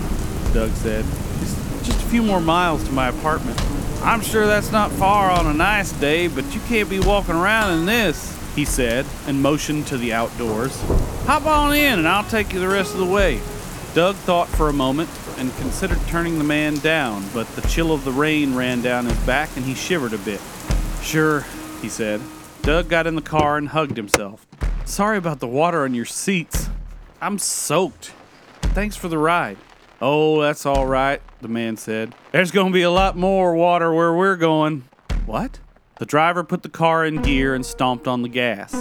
Doug 0.53 0.71
said. 0.73 1.05
It's 1.41 1.87
just 1.87 2.03
a 2.03 2.07
few 2.07 2.23
more 2.23 2.41
miles 2.41 2.85
to 2.85 2.93
my 2.93 3.09
apartment. 3.09 3.61
I'm 4.03 4.21
sure 4.21 4.47
that's 4.47 4.73
not 4.73 4.91
far 4.93 5.31
on 5.31 5.47
a 5.47 5.53
nice 5.53 5.93
day, 5.93 6.29
but 6.29 6.45
you 6.55 6.61
can't 6.69 6.89
be 6.89 7.01
walking 7.01 7.35
around 7.35 7.79
in 7.79 7.87
this, 7.87 8.37
he 8.55 8.65
said, 8.65 9.05
and 9.27 9.43
motioned 9.43 9.87
to 9.89 9.97
the 9.97 10.13
outdoors. 10.13 10.81
Hop 11.27 11.47
on 11.47 11.75
in 11.75 11.99
and 11.99 12.09
I'll 12.09 12.25
take 12.25 12.53
you 12.53 12.61
the 12.61 12.69
rest 12.69 12.93
of 12.95 13.01
the 13.01 13.07
way. 13.07 13.41
Doug 13.95 14.17
thought 14.17 14.49
for 14.49 14.69
a 14.69 14.73
moment 14.73 15.11
and 15.39 15.55
considered 15.57 15.99
turning 16.09 16.39
the 16.39 16.45
man 16.45 16.77
down, 16.79 17.25
but 17.35 17.47
the 17.57 17.63
chill 17.63 17.93
of 17.93 18.05
the 18.05 18.13
rain 18.13 18.55
ran 18.55 18.83
down 18.83 19.07
his 19.07 19.19
back 19.27 19.51
and 19.57 19.65
he 19.65 19.75
shivered 19.75 20.13
a 20.13 20.19
bit. 20.19 20.41
Sure, 21.03 21.45
he 21.83 21.89
said. 21.89 22.21
Doug 22.63 22.89
got 22.89 23.07
in 23.07 23.15
the 23.15 23.23
car 23.23 23.57
and 23.57 23.69
hugged 23.69 23.97
himself. 23.97 24.47
Sorry 24.85 25.19
about 25.19 25.41
the 25.41 25.47
water 25.47 25.85
on 25.85 25.95
your 25.95 26.05
seats. 26.05 26.69
I'm 27.21 27.39
soaked. 27.39 28.13
Thanks 28.63 28.97
for 28.97 29.09
the 29.09 29.19
ride. 29.19 29.59
Oh, 30.01 30.41
that's 30.41 30.65
all 30.65 30.87
right, 30.87 31.21
the 31.41 31.49
man 31.49 31.77
said. 31.77 32.15
There's 32.31 32.51
going 32.51 32.69
to 32.69 32.73
be 32.73 32.83
a 32.83 32.91
lot 32.91 33.17
more 33.17 33.55
water 33.55 33.93
where 33.93 34.15
we're 34.15 34.37
going. 34.37 34.85
What? 35.27 35.61
The 35.99 36.07
driver 36.07 36.45
put 36.45 36.63
the 36.63 36.69
car 36.69 37.05
in 37.05 37.23
gear 37.23 37.55
and 37.55 37.67
stomped 37.67 38.07
on 38.07 38.23
the 38.23 38.29
gas. 38.29 38.73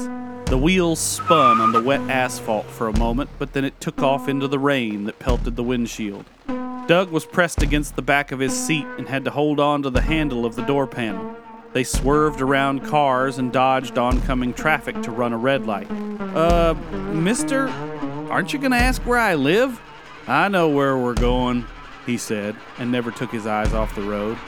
The 0.45 0.57
wheels 0.57 0.99
spun 0.99 1.59
on 1.59 1.71
the 1.71 1.81
wet 1.81 2.01
asphalt 2.09 2.67
for 2.67 2.87
a 2.87 2.97
moment, 2.97 3.29
but 3.39 3.53
then 3.53 3.65
it 3.65 3.81
took 3.81 4.01
off 4.01 4.29
into 4.29 4.47
the 4.47 4.59
rain 4.59 5.05
that 5.05 5.19
pelted 5.19 5.55
the 5.55 5.63
windshield. 5.63 6.25
Doug 6.87 7.11
was 7.11 7.25
pressed 7.25 7.61
against 7.61 7.95
the 7.95 8.01
back 8.01 8.31
of 8.31 8.39
his 8.39 8.57
seat 8.57 8.85
and 8.97 9.09
had 9.09 9.25
to 9.25 9.31
hold 9.31 9.59
on 9.59 9.81
to 9.83 9.89
the 9.89 10.01
handle 10.01 10.45
of 10.45 10.55
the 10.55 10.61
door 10.61 10.87
panel. 10.87 11.35
They 11.77 11.83
swerved 11.83 12.41
around 12.41 12.85
cars 12.85 13.37
and 13.37 13.53
dodged 13.53 13.99
oncoming 13.99 14.51
traffic 14.55 14.99
to 15.03 15.11
run 15.11 15.31
a 15.31 15.37
red 15.37 15.67
light. 15.67 15.87
Uh, 15.91 16.73
mister, 17.13 17.67
aren't 18.31 18.51
you 18.51 18.57
gonna 18.57 18.77
ask 18.77 18.99
where 19.03 19.19
I 19.19 19.35
live? 19.35 19.79
I 20.27 20.47
know 20.47 20.69
where 20.69 20.97
we're 20.97 21.13
going, 21.13 21.67
he 22.07 22.17
said, 22.17 22.55
and 22.79 22.91
never 22.91 23.11
took 23.11 23.29
his 23.29 23.45
eyes 23.45 23.75
off 23.75 23.93
the 23.93 24.01
road. 24.01 24.39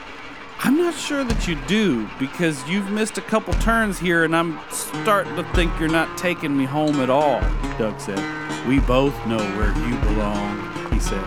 I'm 0.58 0.76
not 0.76 0.94
sure 0.94 1.22
that 1.22 1.46
you 1.46 1.54
do 1.68 2.10
because 2.18 2.68
you've 2.68 2.90
missed 2.90 3.16
a 3.16 3.22
couple 3.22 3.54
turns 3.54 4.00
here 4.00 4.24
and 4.24 4.34
I'm 4.34 4.58
starting 4.72 5.36
to 5.36 5.44
think 5.54 5.70
you're 5.78 5.88
not 5.88 6.18
taking 6.18 6.58
me 6.58 6.64
home 6.64 6.98
at 6.98 7.10
all, 7.10 7.40
Doug 7.78 8.00
said. 8.00 8.18
We 8.66 8.80
both 8.80 9.14
know 9.28 9.38
where 9.56 9.72
you 9.88 9.96
belong, 10.00 10.92
he 10.92 10.98
said. 10.98 11.24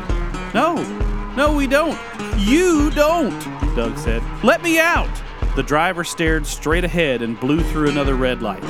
No, 0.54 0.84
no, 1.38 1.56
we 1.56 1.66
don't. 1.66 1.98
You 2.40 2.92
don't, 2.92 3.40
Doug 3.74 3.98
said. 3.98 4.22
Let 4.44 4.62
me 4.62 4.82
out. 4.82 5.10
The 5.56 5.62
driver 5.62 6.04
stared 6.04 6.48
straight 6.48 6.84
ahead 6.84 7.22
and 7.22 7.40
blew 7.40 7.62
through 7.62 7.88
another 7.88 8.16
red 8.16 8.42
light. 8.42 8.64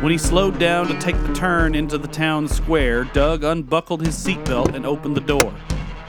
When 0.00 0.12
he 0.12 0.18
slowed 0.18 0.60
down 0.60 0.86
to 0.86 0.96
take 1.00 1.20
the 1.26 1.34
turn 1.34 1.74
into 1.74 1.98
the 1.98 2.06
town 2.06 2.46
square, 2.46 3.02
Doug 3.02 3.42
unbuckled 3.42 4.06
his 4.06 4.14
seatbelt 4.14 4.76
and 4.76 4.86
opened 4.86 5.16
the 5.16 5.20
door. 5.20 5.52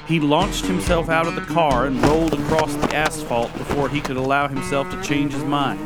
He 0.08 0.20
launched 0.20 0.68
himself 0.68 1.10
out 1.10 1.26
of 1.26 1.34
the 1.34 1.42
car 1.42 1.88
and 1.88 2.00
rolled 2.04 2.36
across 2.36 2.76
the 2.76 2.96
asphalt 2.96 3.52
before 3.58 3.89
he 3.89 4.02
could 4.02 4.18
allow 4.18 4.48
himself 4.48 4.92
to 4.92 5.02
change 5.02 5.34
his 5.34 5.44
mind. 5.46 5.80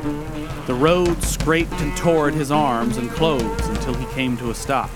The 0.68 0.74
road 0.74 1.24
scraped 1.24 1.80
and 1.80 1.96
tore 1.96 2.28
at 2.28 2.34
his 2.34 2.52
arms 2.52 2.98
and 2.98 3.10
clothes 3.12 3.66
until 3.70 3.94
he 3.94 4.14
came 4.14 4.36
to 4.38 4.50
a 4.50 4.56
stop. 4.56 4.90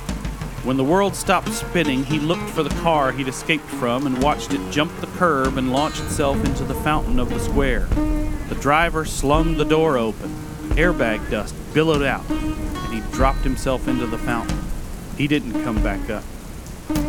When 0.66 0.76
the 0.76 0.84
world 0.84 1.16
stopped 1.16 1.54
spinning, 1.54 2.04
he 2.04 2.20
looked 2.20 2.50
for 2.50 2.64
the 2.64 2.82
car 2.82 3.14
he'd 3.14 3.30
escaped 3.30 3.64
from 3.64 4.08
and 4.08 4.22
watched 4.22 4.54
it 4.54 4.72
jump 4.72 4.92
the 5.00 5.08
curb 5.08 5.58
and 5.58 5.72
launch 5.72 6.02
itself 6.02 6.44
into 6.44 6.66
the 6.66 6.76
fountain 6.76 7.18
of 7.18 7.30
the 7.30 7.40
square. 7.40 7.88
The 8.50 8.56
driver 8.56 9.06
slung 9.06 9.58
the 9.58 9.66
door 9.66 9.98
open. 9.98 10.30
Airbag 10.76 11.30
dust 11.30 11.56
billowed 11.74 12.04
out, 12.04 12.30
and 12.30 12.94
he 12.94 13.02
dropped 13.12 13.40
himself 13.40 13.88
into 13.88 14.06
the 14.06 14.18
fountain. 14.18 14.60
He 15.18 15.28
didn't 15.28 15.64
come 15.64 15.82
back 15.84 16.10
up. 16.10 16.24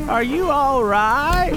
Are 0.08 0.22
you 0.22 0.50
all 0.50 0.82
right? 0.82 1.52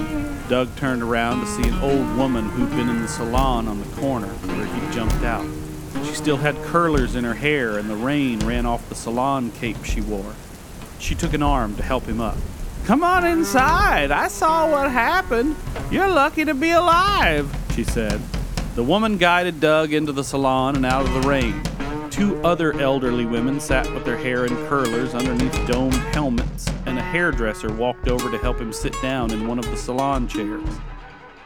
Doug 0.48 0.76
turned 0.76 1.02
around 1.02 1.40
to 1.40 1.46
see 1.46 1.68
an 1.68 1.78
old 1.80 2.16
woman 2.16 2.48
who'd 2.50 2.70
been 2.70 2.88
in 2.88 3.02
the 3.02 3.08
salon 3.08 3.66
on 3.66 3.80
the 3.80 3.96
corner 3.96 4.28
where 4.28 4.66
he'd 4.66 4.92
jumped 4.92 5.24
out. 5.24 5.46
She 6.04 6.14
still 6.14 6.36
had 6.36 6.54
curlers 6.62 7.14
in 7.14 7.24
her 7.24 7.34
hair, 7.34 7.78
and 7.78 7.88
the 7.88 7.96
rain 7.96 8.40
ran 8.40 8.66
off 8.66 8.88
the 8.88 8.94
salon 8.94 9.50
cape 9.52 9.84
she 9.84 10.00
wore. 10.00 10.34
She 10.98 11.14
took 11.14 11.32
an 11.32 11.42
arm 11.42 11.76
to 11.76 11.82
help 11.82 12.04
him 12.04 12.20
up. 12.20 12.36
Come 12.84 13.02
on 13.02 13.24
inside. 13.24 14.10
I 14.10 14.28
saw 14.28 14.70
what 14.70 14.90
happened. 14.90 15.56
You're 15.90 16.08
lucky 16.08 16.44
to 16.44 16.54
be 16.54 16.70
alive, 16.70 17.50
she 17.74 17.84
said. 17.84 18.20
The 18.74 18.82
woman 18.82 19.18
guided 19.18 19.60
Doug 19.60 19.92
into 19.92 20.12
the 20.12 20.24
salon 20.24 20.76
and 20.76 20.86
out 20.86 21.04
of 21.04 21.12
the 21.12 21.28
rain. 21.28 21.62
Two 22.08 22.40
other 22.42 22.72
elderly 22.80 23.26
women 23.26 23.60
sat 23.60 23.92
with 23.92 24.06
their 24.06 24.16
hair 24.16 24.46
in 24.46 24.56
curlers 24.66 25.14
underneath 25.14 25.52
domed 25.66 25.92
helmets, 26.14 26.66
and 26.86 26.98
a 26.98 27.02
hairdresser 27.02 27.70
walked 27.70 28.08
over 28.08 28.30
to 28.30 28.38
help 28.38 28.58
him 28.58 28.72
sit 28.72 28.94
down 29.02 29.30
in 29.30 29.46
one 29.46 29.58
of 29.58 29.66
the 29.66 29.76
salon 29.76 30.26
chairs. 30.26 30.66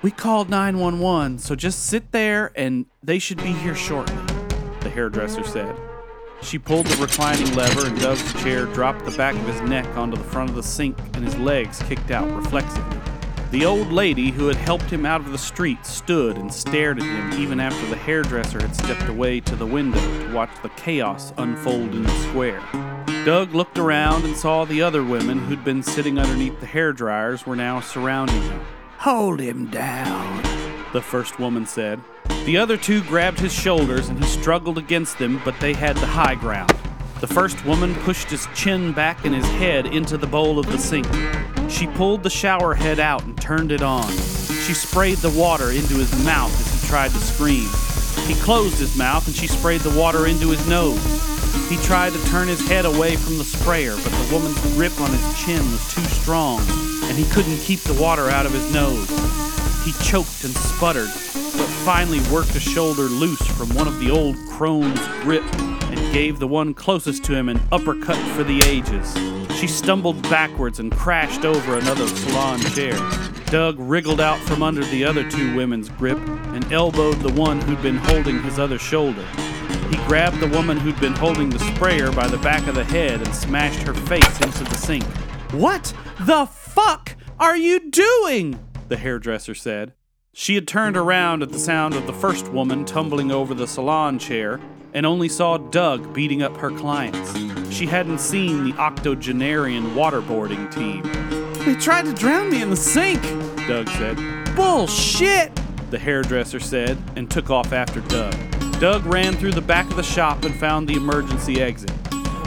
We 0.02 0.12
called 0.12 0.48
911, 0.48 1.40
so 1.40 1.56
just 1.56 1.86
sit 1.86 2.12
there 2.12 2.52
and 2.54 2.86
they 3.02 3.18
should 3.18 3.38
be 3.38 3.52
here 3.52 3.74
shortly, 3.74 4.14
the 4.82 4.90
hairdresser 4.90 5.42
said. 5.42 5.74
She 6.42 6.60
pulled 6.60 6.86
the 6.86 7.02
reclining 7.02 7.56
lever, 7.56 7.88
and 7.88 8.00
Doug's 8.00 8.32
chair 8.34 8.66
dropped 8.66 9.04
the 9.04 9.16
back 9.16 9.34
of 9.34 9.48
his 9.48 9.60
neck 9.62 9.96
onto 9.96 10.16
the 10.16 10.22
front 10.22 10.50
of 10.50 10.54
the 10.54 10.62
sink, 10.62 10.96
and 11.14 11.24
his 11.24 11.36
legs 11.38 11.80
kicked 11.88 12.12
out 12.12 12.30
reflexively. 12.30 13.15
The 13.56 13.64
old 13.64 13.90
lady 13.90 14.32
who 14.32 14.48
had 14.48 14.56
helped 14.56 14.90
him 14.90 15.06
out 15.06 15.22
of 15.22 15.32
the 15.32 15.38
street 15.38 15.86
stood 15.86 16.36
and 16.36 16.52
stared 16.52 16.98
at 16.98 17.06
him 17.06 17.42
even 17.42 17.58
after 17.58 17.86
the 17.86 17.96
hairdresser 17.96 18.60
had 18.60 18.76
stepped 18.76 19.08
away 19.08 19.40
to 19.40 19.56
the 19.56 19.64
window 19.64 19.98
to 19.98 20.34
watch 20.34 20.50
the 20.60 20.68
chaos 20.68 21.32
unfold 21.38 21.94
in 21.94 22.02
the 22.02 22.28
square. 22.28 22.62
Doug 23.24 23.54
looked 23.54 23.78
around 23.78 24.26
and 24.26 24.36
saw 24.36 24.66
the 24.66 24.82
other 24.82 25.02
women 25.02 25.38
who'd 25.38 25.64
been 25.64 25.82
sitting 25.82 26.18
underneath 26.18 26.60
the 26.60 26.66
hair 26.66 26.92
dryers 26.92 27.46
were 27.46 27.56
now 27.56 27.80
surrounding 27.80 28.42
him. 28.42 28.60
Hold 28.98 29.40
him 29.40 29.70
down, 29.70 30.42
the 30.92 31.00
first 31.00 31.38
woman 31.38 31.64
said. 31.64 31.98
The 32.44 32.58
other 32.58 32.76
two 32.76 33.02
grabbed 33.04 33.40
his 33.40 33.54
shoulders 33.54 34.10
and 34.10 34.22
he 34.22 34.28
struggled 34.28 34.76
against 34.76 35.18
them, 35.18 35.40
but 35.46 35.58
they 35.60 35.72
had 35.72 35.96
the 35.96 36.06
high 36.06 36.34
ground. 36.34 36.76
The 37.20 37.26
first 37.26 37.64
woman 37.64 37.94
pushed 37.94 38.28
his 38.28 38.46
chin 38.54 38.92
back 38.92 39.24
and 39.24 39.34
his 39.34 39.46
head 39.52 39.86
into 39.86 40.18
the 40.18 40.26
bowl 40.26 40.58
of 40.58 40.66
the 40.66 40.76
sink. 40.76 41.06
She 41.68 41.86
pulled 41.88 42.22
the 42.22 42.30
shower 42.30 42.74
head 42.74 42.98
out 42.98 43.24
and 43.24 43.40
turned 43.40 43.72
it 43.72 43.82
on. 43.82 44.10
She 44.66 44.74
sprayed 44.74 45.18
the 45.18 45.30
water 45.30 45.70
into 45.70 45.94
his 45.94 46.12
mouth 46.24 46.52
as 46.60 46.80
he 46.80 46.88
tried 46.88 47.10
to 47.10 47.18
scream. 47.18 47.68
He 48.26 48.34
closed 48.42 48.78
his 48.78 48.96
mouth 48.96 49.26
and 49.26 49.36
she 49.36 49.46
sprayed 49.46 49.82
the 49.82 49.98
water 49.98 50.26
into 50.26 50.50
his 50.50 50.66
nose. 50.68 50.98
He 51.68 51.76
tried 51.78 52.12
to 52.12 52.24
turn 52.26 52.48
his 52.48 52.66
head 52.68 52.84
away 52.84 53.16
from 53.16 53.38
the 53.38 53.44
sprayer, 53.44 53.96
but 53.96 54.12
the 54.12 54.34
woman's 54.34 54.60
grip 54.74 54.98
on 55.00 55.10
his 55.10 55.44
chin 55.44 55.62
was 55.72 55.94
too 55.94 56.02
strong, 56.02 56.60
and 57.04 57.16
he 57.18 57.24
couldn't 57.30 57.58
keep 57.58 57.80
the 57.80 58.00
water 58.00 58.30
out 58.30 58.46
of 58.46 58.52
his 58.52 58.72
nose. 58.72 59.08
He 59.84 59.92
choked 60.04 60.44
and 60.44 60.54
sputtered, 60.54 61.08
but 61.08 61.68
finally 61.84 62.20
worked 62.32 62.54
a 62.54 62.60
shoulder 62.60 63.02
loose 63.02 63.44
from 63.48 63.74
one 63.74 63.88
of 63.88 63.98
the 63.98 64.10
old 64.10 64.36
crone's 64.50 65.06
grip 65.22 65.44
and 65.90 66.12
gave 66.12 66.38
the 66.38 66.48
one 66.48 66.74
closest 66.74 67.24
to 67.24 67.34
him 67.34 67.48
an 67.48 67.60
uppercut 67.72 68.18
for 68.36 68.44
the 68.44 68.62
ages. 68.64 69.35
She 69.58 69.66
stumbled 69.66 70.20
backwards 70.24 70.80
and 70.80 70.92
crashed 70.92 71.46
over 71.46 71.78
another 71.78 72.06
salon 72.08 72.60
chair. 72.60 72.98
Doug 73.46 73.76
wriggled 73.78 74.20
out 74.20 74.38
from 74.40 74.62
under 74.62 74.84
the 74.84 75.02
other 75.02 75.28
two 75.30 75.56
women's 75.56 75.88
grip 75.88 76.18
and 76.18 76.70
elbowed 76.70 77.20
the 77.20 77.32
one 77.32 77.62
who'd 77.62 77.80
been 77.80 77.96
holding 77.96 78.42
his 78.42 78.58
other 78.58 78.78
shoulder. 78.78 79.24
He 79.90 79.96
grabbed 80.08 80.40
the 80.40 80.48
woman 80.48 80.76
who'd 80.76 81.00
been 81.00 81.14
holding 81.14 81.48
the 81.48 81.58
sprayer 81.74 82.12
by 82.12 82.28
the 82.28 82.36
back 82.38 82.66
of 82.66 82.74
the 82.74 82.84
head 82.84 83.22
and 83.22 83.34
smashed 83.34 83.80
her 83.86 83.94
face 83.94 84.40
into 84.42 84.64
the 84.64 84.74
sink. 84.74 85.04
What 85.52 85.94
the 86.20 86.44
fuck 86.44 87.16
are 87.40 87.56
you 87.56 87.90
doing? 87.90 88.58
The 88.88 88.98
hairdresser 88.98 89.54
said. 89.54 89.94
She 90.34 90.54
had 90.54 90.68
turned 90.68 90.98
around 90.98 91.42
at 91.42 91.50
the 91.50 91.58
sound 91.58 91.94
of 91.94 92.06
the 92.06 92.12
first 92.12 92.48
woman 92.48 92.84
tumbling 92.84 93.32
over 93.32 93.54
the 93.54 93.66
salon 93.66 94.18
chair 94.18 94.60
and 94.96 95.04
only 95.04 95.28
saw 95.28 95.58
Doug 95.58 96.14
beating 96.14 96.42
up 96.42 96.56
her 96.56 96.70
clients. 96.70 97.34
She 97.70 97.84
hadn't 97.84 98.18
seen 98.18 98.64
the 98.64 98.72
octogenarian 98.78 99.94
waterboarding 99.94 100.74
team. 100.74 101.02
They 101.66 101.74
tried 101.74 102.06
to 102.06 102.14
drown 102.14 102.48
me 102.48 102.62
in 102.62 102.70
the 102.70 102.76
sink, 102.76 103.22
Doug 103.68 103.90
said. 103.90 104.16
Bullshit, 104.56 105.52
the 105.90 105.98
hairdresser 105.98 106.58
said 106.60 106.96
and 107.14 107.30
took 107.30 107.50
off 107.50 107.74
after 107.74 108.00
Doug. 108.00 108.34
Doug 108.80 109.04
ran 109.04 109.34
through 109.34 109.52
the 109.52 109.60
back 109.60 109.84
of 109.90 109.96
the 109.96 110.02
shop 110.02 110.44
and 110.44 110.54
found 110.54 110.88
the 110.88 110.94
emergency 110.94 111.60
exit. 111.60 111.92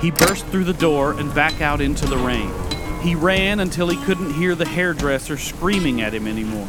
He 0.01 0.09
burst 0.09 0.47
through 0.47 0.63
the 0.63 0.73
door 0.73 1.19
and 1.19 1.33
back 1.35 1.61
out 1.61 1.81
into 1.81 2.07
the 2.07 2.17
rain. 2.17 2.51
He 3.01 3.13
ran 3.13 3.59
until 3.59 3.89
he 3.89 4.03
couldn't 4.05 4.33
hear 4.33 4.55
the 4.55 4.65
hairdresser 4.65 5.37
screaming 5.37 6.01
at 6.01 6.15
him 6.15 6.25
anymore. 6.25 6.67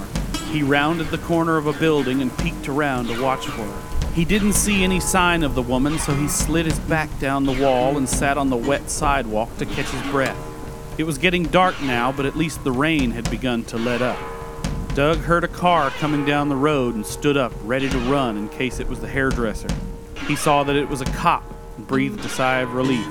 He 0.51 0.63
rounded 0.63 1.07
the 1.07 1.19
corner 1.19 1.57
of 1.57 1.67
a 1.67 1.73
building 1.73 2.21
and 2.21 2.37
peeked 2.37 2.69
around 2.69 3.07
to 3.07 3.23
watch 3.23 3.47
for 3.47 3.63
her. 3.63 3.90
He 4.15 4.25
didn't 4.25 4.55
see 4.55 4.83
any 4.83 4.99
sign 4.99 5.45
of 5.45 5.55
the 5.55 5.63
woman, 5.63 5.99
so 5.99 6.13
he 6.15 6.27
slid 6.27 6.67
his 6.67 6.79
back 6.81 7.09
down 7.21 7.47
the 7.47 7.53
wall 7.53 7.97
and 7.97 8.09
sat 8.09 8.37
on 8.37 8.51
the 8.51 8.57
wet 8.57 8.91
sidewalk 8.91 9.57
to 9.59 9.67
catch 9.67 9.89
his 9.89 10.11
breath. 10.11 10.37
It 10.99 11.05
was 11.05 11.17
getting 11.17 11.45
dark 11.45 11.81
now, 11.81 12.11
but 12.11 12.27
at 12.27 12.37
least 12.37 12.65
the 12.65 12.73
rain 12.73 13.13
had 13.13 13.31
begun 13.31 13.63
to 13.65 13.79
let 13.79 14.03
up. 14.03 14.19
Doug 14.95 15.19
heard 15.19 15.45
a 15.45 15.49
car 15.49 15.91
coming 15.91 16.25
down 16.25 16.49
the 16.49 16.57
road 16.57 16.97
and 16.97 17.07
stood 17.07 17.37
up, 17.37 17.53
ready 17.63 17.89
to 17.89 17.99
run 18.01 18.37
in 18.37 18.49
case 18.49 18.81
it 18.81 18.89
was 18.89 18.99
the 18.99 19.09
hairdresser. 19.09 19.69
He 20.27 20.35
saw 20.35 20.65
that 20.65 20.75
it 20.75 20.89
was 20.89 21.01
a 21.01 21.07
cop 21.07 21.45
and 21.77 21.87
breathed 21.87 22.25
a 22.25 22.29
sigh 22.29 22.59
of 22.59 22.75
relief. 22.75 23.07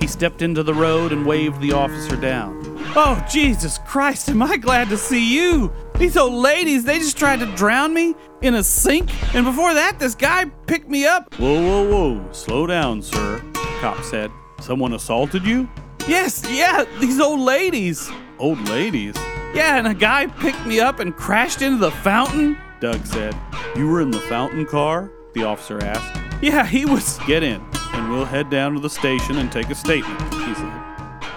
He 0.00 0.06
stepped 0.06 0.42
into 0.42 0.62
the 0.62 0.74
road 0.74 1.12
and 1.12 1.24
waved 1.24 1.62
the 1.62 1.72
officer 1.72 2.16
down. 2.16 2.60
Oh, 2.94 3.26
Jesus 3.30 3.78
Christ, 3.86 4.28
am 4.28 4.42
I 4.42 4.58
glad 4.58 4.90
to 4.90 4.98
see 4.98 5.34
you! 5.34 5.72
These 5.98 6.16
old 6.16 6.32
ladies, 6.34 6.84
they 6.84 6.98
just 6.98 7.16
tried 7.16 7.40
to 7.40 7.46
drown 7.54 7.94
me 7.94 8.14
in 8.40 8.54
a 8.54 8.62
sink, 8.64 9.10
and 9.34 9.44
before 9.44 9.72
that, 9.74 9.98
this 9.98 10.14
guy 10.14 10.46
picked 10.66 10.88
me 10.88 11.06
up. 11.06 11.32
Whoa, 11.34 11.60
whoa, 11.60 11.88
whoa, 11.88 12.32
slow 12.32 12.66
down, 12.66 13.02
sir, 13.02 13.40
cop 13.80 14.02
said. 14.02 14.30
Someone 14.60 14.94
assaulted 14.94 15.44
you? 15.44 15.68
Yes, 16.08 16.44
yeah, 16.50 16.84
these 16.98 17.20
old 17.20 17.40
ladies. 17.40 18.10
Old 18.38 18.68
ladies? 18.68 19.14
Yeah, 19.54 19.76
and 19.76 19.86
a 19.86 19.94
guy 19.94 20.26
picked 20.26 20.66
me 20.66 20.80
up 20.80 20.98
and 20.98 21.14
crashed 21.14 21.62
into 21.62 21.78
the 21.78 21.90
fountain, 21.90 22.58
Doug 22.80 23.06
said. 23.06 23.36
You 23.76 23.88
were 23.88 24.00
in 24.00 24.10
the 24.10 24.20
fountain 24.20 24.66
car? 24.66 25.12
The 25.34 25.44
officer 25.44 25.78
asked. 25.84 26.20
Yeah, 26.42 26.66
he 26.66 26.84
was. 26.84 27.18
Get 27.26 27.44
in, 27.44 27.62
and 27.92 28.10
we'll 28.10 28.24
head 28.24 28.50
down 28.50 28.74
to 28.74 28.80
the 28.80 28.90
station 28.90 29.38
and 29.38 29.52
take 29.52 29.70
a 29.70 29.74
statement, 29.74 30.20
he 30.34 30.54
said. 30.54 30.82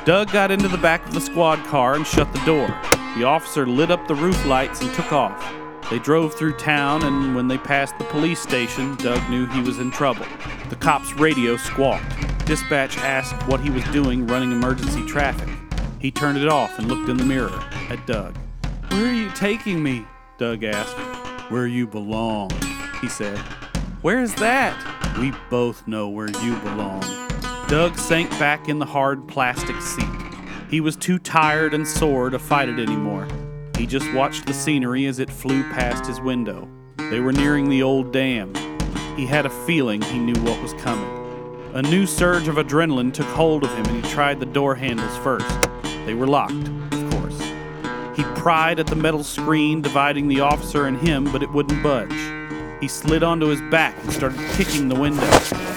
Doug 0.06 0.32
got 0.32 0.50
into 0.50 0.68
the 0.68 0.78
back 0.78 1.06
of 1.06 1.14
the 1.14 1.22
squad 1.22 1.64
car 1.66 1.96
and 1.96 2.08
shut 2.08 2.32
the 2.34 2.44
door. 2.46 2.68
The 3.16 3.24
officer 3.24 3.66
lit 3.66 3.92
up 3.92 4.08
the 4.08 4.16
roof 4.16 4.46
lights 4.46 4.82
and 4.82 4.94
took 4.94 5.14
off. 5.14 5.54
They 5.90 6.00
drove 6.00 6.34
through 6.34 6.58
town, 6.58 7.04
and 7.04 7.34
when 7.34 7.48
they 7.48 7.58
passed 7.58 7.98
the 7.98 8.04
police 8.06 8.42
station, 8.42 8.96
Doug 8.96 9.30
knew 9.30 9.46
he 9.46 9.62
was 9.62 9.80
in 9.80 9.90
trouble. 9.90 10.26
The 10.70 10.76
cop's 10.76 11.14
radio 11.14 11.56
squawked. 11.56 12.46
Dispatch 12.46 12.98
asked 12.98 13.36
what 13.48 13.62
he 13.62 13.70
was 13.70 13.84
doing 13.86 14.28
running 14.28 14.52
emergency 14.52 15.06
traffic. 15.06 15.48
He 16.00 16.12
turned 16.12 16.38
it 16.38 16.50
off 16.50 16.78
and 16.78 16.88
looked 16.88 17.08
in 17.08 17.16
the 17.16 17.24
mirror 17.24 17.58
at 17.90 18.06
Doug. 18.06 18.36
Where 18.90 19.06
are 19.06 19.14
you 19.14 19.30
taking 19.32 19.82
me? 19.82 20.06
Doug 20.38 20.64
asked. 20.64 20.98
Where 21.50 21.68
you 21.68 21.88
belong, 21.88 22.52
he 23.00 23.08
said. 23.08 23.38
Where's 24.02 24.34
that? 24.36 24.76
We 25.20 25.34
both 25.50 25.88
know 25.88 26.10
where 26.10 26.30
you 26.42 26.56
belong. 26.58 27.02
Doug 27.68 27.98
sank 27.98 28.30
back 28.32 28.68
in 28.68 28.80
the 28.80 28.86
hard 28.86 29.28
plastic 29.28 29.80
seat. 29.82 30.25
He 30.70 30.82
was 30.82 30.96
too 30.96 31.20
tired 31.20 31.74
and 31.74 31.88
sore 31.88 32.30
to 32.30 32.40
fight 32.40 32.70
it 32.70 32.80
anymore. 32.80 33.28
He 33.78 33.86
just 33.86 34.12
watched 34.14 34.46
the 34.46 34.54
scenery 34.54 35.06
as 35.06 35.20
it 35.20 35.30
flew 35.30 35.64
past 35.72 36.06
his 36.06 36.20
window. 36.20 36.68
They 36.98 37.20
were 37.20 37.32
nearing 37.32 37.70
the 37.70 37.84
old 37.84 38.12
dam. 38.12 38.54
He 39.16 39.28
had 39.28 39.46
a 39.46 39.66
feeling 39.66 40.02
he 40.02 40.18
knew 40.18 40.42
what 40.42 40.62
was 40.62 40.74
coming. 40.74 41.12
A 41.76 41.82
new 41.84 42.06
surge 42.06 42.48
of 42.48 42.56
adrenaline 42.56 43.14
took 43.14 43.28
hold 43.28 43.64
of 43.64 43.70
him 43.76 43.86
and 43.86 44.04
he 44.04 44.12
tried 44.12 44.40
the 44.40 44.46
door 44.46 44.76
handles 44.76 45.16
first. 45.18 45.70
They 46.06 46.14
were 46.14 46.28
locked, 46.28 46.68
of 46.92 47.12
course. 47.12 47.40
He 48.16 48.24
pried 48.40 48.80
at 48.80 48.88
the 48.88 48.96
metal 48.96 49.24
screen 49.24 49.82
dividing 49.82 50.28
the 50.28 50.40
officer 50.40 50.88
and 50.88 50.98
him, 50.98 51.26
but 51.32 51.44
it 51.44 51.52
wouldn't 51.52 51.84
budge. 51.84 52.35
He 52.86 52.90
slid 52.90 53.24
onto 53.24 53.48
his 53.48 53.64
back 53.64 53.98
and 54.04 54.14
started 54.14 54.40
kicking 54.52 54.90
the 54.90 54.94
window. 54.94 55.26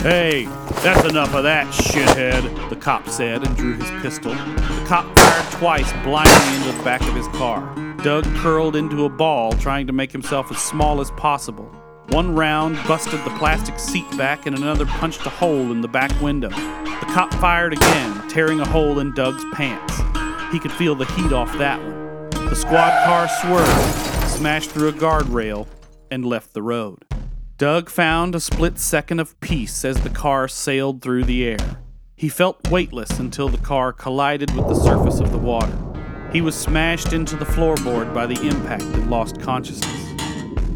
Hey, 0.02 0.44
that's 0.82 1.08
enough 1.08 1.32
of 1.32 1.42
that, 1.44 1.66
shithead, 1.68 2.68
the 2.68 2.76
cop 2.76 3.08
said 3.08 3.46
and 3.46 3.56
drew 3.56 3.76
his 3.76 4.02
pistol. 4.02 4.32
The 4.32 4.84
cop 4.86 5.18
fired 5.18 5.52
twice 5.52 5.90
blindly 6.04 6.56
into 6.56 6.76
the 6.76 6.84
back 6.84 7.00
of 7.00 7.14
his 7.14 7.26
car. 7.28 7.74
Doug 8.02 8.26
curled 8.36 8.76
into 8.76 9.06
a 9.06 9.08
ball, 9.08 9.54
trying 9.54 9.86
to 9.86 9.92
make 9.94 10.12
himself 10.12 10.50
as 10.50 10.58
small 10.58 11.00
as 11.00 11.10
possible. 11.12 11.64
One 12.10 12.34
round 12.34 12.76
busted 12.86 13.24
the 13.24 13.34
plastic 13.38 13.78
seat 13.78 14.04
back, 14.18 14.44
and 14.44 14.54
another 14.54 14.84
punched 14.84 15.24
a 15.24 15.30
hole 15.30 15.72
in 15.72 15.80
the 15.80 15.88
back 15.88 16.12
window. 16.20 16.50
The 16.50 17.10
cop 17.14 17.32
fired 17.36 17.72
again, 17.72 18.28
tearing 18.28 18.60
a 18.60 18.68
hole 18.68 18.98
in 18.98 19.14
Doug's 19.14 19.46
pants. 19.54 19.96
He 20.52 20.58
could 20.58 20.72
feel 20.72 20.94
the 20.94 21.06
heat 21.06 21.32
off 21.32 21.56
that 21.56 21.80
one. 21.80 22.48
The 22.50 22.54
squad 22.54 23.02
car 23.06 23.28
swerved, 23.40 24.28
smashed 24.28 24.72
through 24.72 24.88
a 24.88 24.92
guardrail, 24.92 25.66
and 26.10 26.24
left 26.24 26.54
the 26.54 26.62
road. 26.62 27.04
Doug 27.58 27.90
found 27.90 28.34
a 28.34 28.40
split 28.40 28.78
second 28.78 29.18
of 29.18 29.38
peace 29.40 29.84
as 29.84 30.00
the 30.00 30.10
car 30.10 30.46
sailed 30.46 31.02
through 31.02 31.24
the 31.24 31.44
air. 31.44 31.78
He 32.14 32.28
felt 32.28 32.70
weightless 32.70 33.18
until 33.18 33.48
the 33.48 33.58
car 33.58 33.92
collided 33.92 34.54
with 34.54 34.68
the 34.68 34.74
surface 34.74 35.20
of 35.20 35.32
the 35.32 35.38
water. 35.38 35.76
He 36.32 36.40
was 36.40 36.54
smashed 36.54 37.12
into 37.12 37.36
the 37.36 37.44
floorboard 37.44 38.12
by 38.12 38.26
the 38.26 38.40
impact 38.46 38.82
and 38.82 39.10
lost 39.10 39.40
consciousness. 39.40 40.08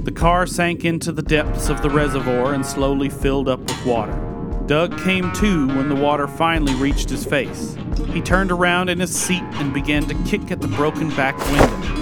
The 0.05 0.13
car 0.13 0.47
sank 0.47 0.85
into 0.85 1.13
the 1.13 1.23
depths 1.23 1.69
of 1.69 1.83
the 1.83 1.91
reservoir 1.91 2.55
and 2.55 2.65
slowly 2.67 3.09
filled 3.09 3.49
up 3.49 3.61
with 3.61 3.87
water. 3.87 4.19
Doug 4.67 4.99
came 5.03 5.31
to 5.35 5.69
when 5.69 5.89
the 5.89 5.95
water 5.95 6.27
finally 6.27 6.75
reached 6.75 7.11
his 7.11 7.25
face. 7.25 7.77
He 8.09 8.21
turned 8.21 8.51
around 8.51 8.89
in 8.89 8.99
his 8.99 9.15
seat 9.15 9.43
and 9.55 9.73
began 9.73 10.05
to 10.07 10.15
kick 10.25 10.51
at 10.51 10.61
the 10.61 10.69
broken 10.69 11.11
back 11.11 11.39
window. 11.51 12.02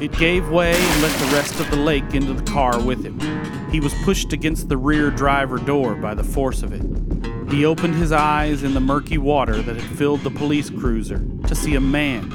It 0.00 0.12
gave 0.18 0.48
way 0.50 0.74
and 0.74 1.02
let 1.02 1.18
the 1.18 1.36
rest 1.36 1.60
of 1.60 1.70
the 1.70 1.76
lake 1.76 2.14
into 2.14 2.32
the 2.32 2.50
car 2.50 2.80
with 2.80 3.04
him. 3.04 3.18
He 3.70 3.80
was 3.80 3.94
pushed 4.04 4.32
against 4.32 4.68
the 4.68 4.76
rear 4.76 5.10
driver 5.10 5.58
door 5.58 5.94
by 5.94 6.14
the 6.14 6.24
force 6.24 6.62
of 6.62 6.72
it. 6.72 6.82
He 7.52 7.64
opened 7.64 7.94
his 7.94 8.10
eyes 8.10 8.62
in 8.62 8.74
the 8.74 8.80
murky 8.80 9.18
water 9.18 9.62
that 9.62 9.76
had 9.76 9.96
filled 9.96 10.20
the 10.20 10.30
police 10.30 10.68
cruiser 10.68 11.24
to 11.46 11.54
see 11.54 11.74
a 11.76 11.80
man 11.80 12.30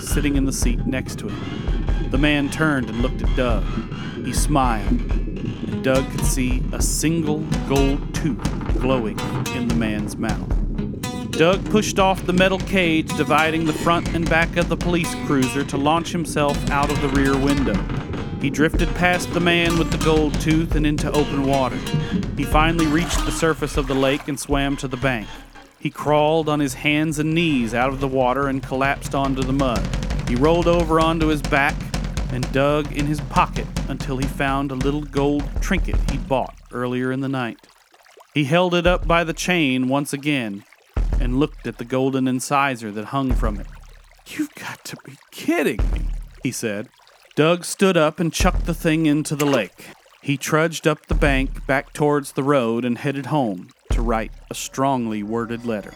sitting 0.00 0.36
in 0.36 0.46
the 0.46 0.52
seat 0.52 0.86
next 0.86 1.18
to 1.18 1.28
him. 1.28 2.10
The 2.10 2.18
man 2.18 2.48
turned 2.48 2.88
and 2.88 3.02
looked 3.02 3.22
at 3.22 3.36
Doug. 3.36 3.64
He 4.24 4.32
smiled, 4.32 4.88
and 4.90 5.84
Doug 5.84 6.10
could 6.10 6.24
see 6.24 6.62
a 6.72 6.80
single 6.80 7.40
gold 7.68 8.14
tooth 8.14 8.42
glowing 8.78 9.18
in 9.54 9.68
the 9.68 9.74
man's 9.74 10.16
mouth. 10.16 10.71
Doug 11.32 11.64
pushed 11.70 11.98
off 11.98 12.26
the 12.26 12.32
metal 12.32 12.58
cage 12.58 13.08
dividing 13.16 13.64
the 13.64 13.72
front 13.72 14.06
and 14.14 14.28
back 14.28 14.58
of 14.58 14.68
the 14.68 14.76
police 14.76 15.12
cruiser 15.24 15.64
to 15.64 15.78
launch 15.78 16.12
himself 16.12 16.70
out 16.70 16.90
of 16.90 17.00
the 17.00 17.08
rear 17.08 17.34
window. 17.36 17.74
He 18.42 18.50
drifted 18.50 18.94
past 18.96 19.32
the 19.32 19.40
man 19.40 19.78
with 19.78 19.90
the 19.90 20.04
gold 20.04 20.38
tooth 20.40 20.74
and 20.74 20.86
into 20.86 21.10
open 21.10 21.46
water. 21.46 21.78
He 22.36 22.44
finally 22.44 22.86
reached 22.86 23.24
the 23.24 23.32
surface 23.32 23.78
of 23.78 23.86
the 23.86 23.94
lake 23.94 24.28
and 24.28 24.38
swam 24.38 24.76
to 24.76 24.88
the 24.88 24.98
bank. 24.98 25.26
He 25.80 25.88
crawled 25.88 26.50
on 26.50 26.60
his 26.60 26.74
hands 26.74 27.18
and 27.18 27.34
knees 27.34 27.72
out 27.72 27.88
of 27.88 28.00
the 28.00 28.08
water 28.08 28.48
and 28.48 28.62
collapsed 28.62 29.14
onto 29.14 29.42
the 29.42 29.54
mud. 29.54 29.82
He 30.28 30.36
rolled 30.36 30.68
over 30.68 31.00
onto 31.00 31.28
his 31.28 31.40
back 31.40 31.74
and 32.30 32.50
dug 32.52 32.92
in 32.92 33.06
his 33.06 33.22
pocket 33.22 33.66
until 33.88 34.18
he 34.18 34.26
found 34.26 34.70
a 34.70 34.74
little 34.74 35.02
gold 35.02 35.44
trinket 35.62 35.96
he'd 36.10 36.28
bought 36.28 36.54
earlier 36.72 37.10
in 37.10 37.20
the 37.20 37.28
night. 37.28 37.66
He 38.34 38.44
held 38.44 38.74
it 38.74 38.86
up 38.86 39.08
by 39.08 39.24
the 39.24 39.32
chain 39.32 39.88
once 39.88 40.12
again 40.12 40.64
and 41.22 41.38
looked 41.38 41.66
at 41.66 41.78
the 41.78 41.84
golden 41.84 42.26
incisor 42.26 42.90
that 42.90 43.06
hung 43.06 43.32
from 43.32 43.60
it. 43.60 43.66
You've 44.26 44.54
got 44.54 44.84
to 44.86 44.96
be 45.04 45.16
kidding 45.30 45.78
me, 45.92 46.06
he 46.42 46.50
said. 46.50 46.88
Doug 47.36 47.64
stood 47.64 47.96
up 47.96 48.20
and 48.20 48.32
chucked 48.32 48.66
the 48.66 48.74
thing 48.74 49.06
into 49.06 49.36
the 49.36 49.46
lake. 49.46 49.86
He 50.20 50.36
trudged 50.36 50.86
up 50.86 51.06
the 51.06 51.14
bank 51.14 51.66
back 51.66 51.92
towards 51.92 52.32
the 52.32 52.42
road 52.42 52.84
and 52.84 52.98
headed 52.98 53.26
home 53.26 53.70
to 53.92 54.02
write 54.02 54.32
a 54.50 54.54
strongly 54.54 55.22
worded 55.22 55.64
letter. 55.64 55.94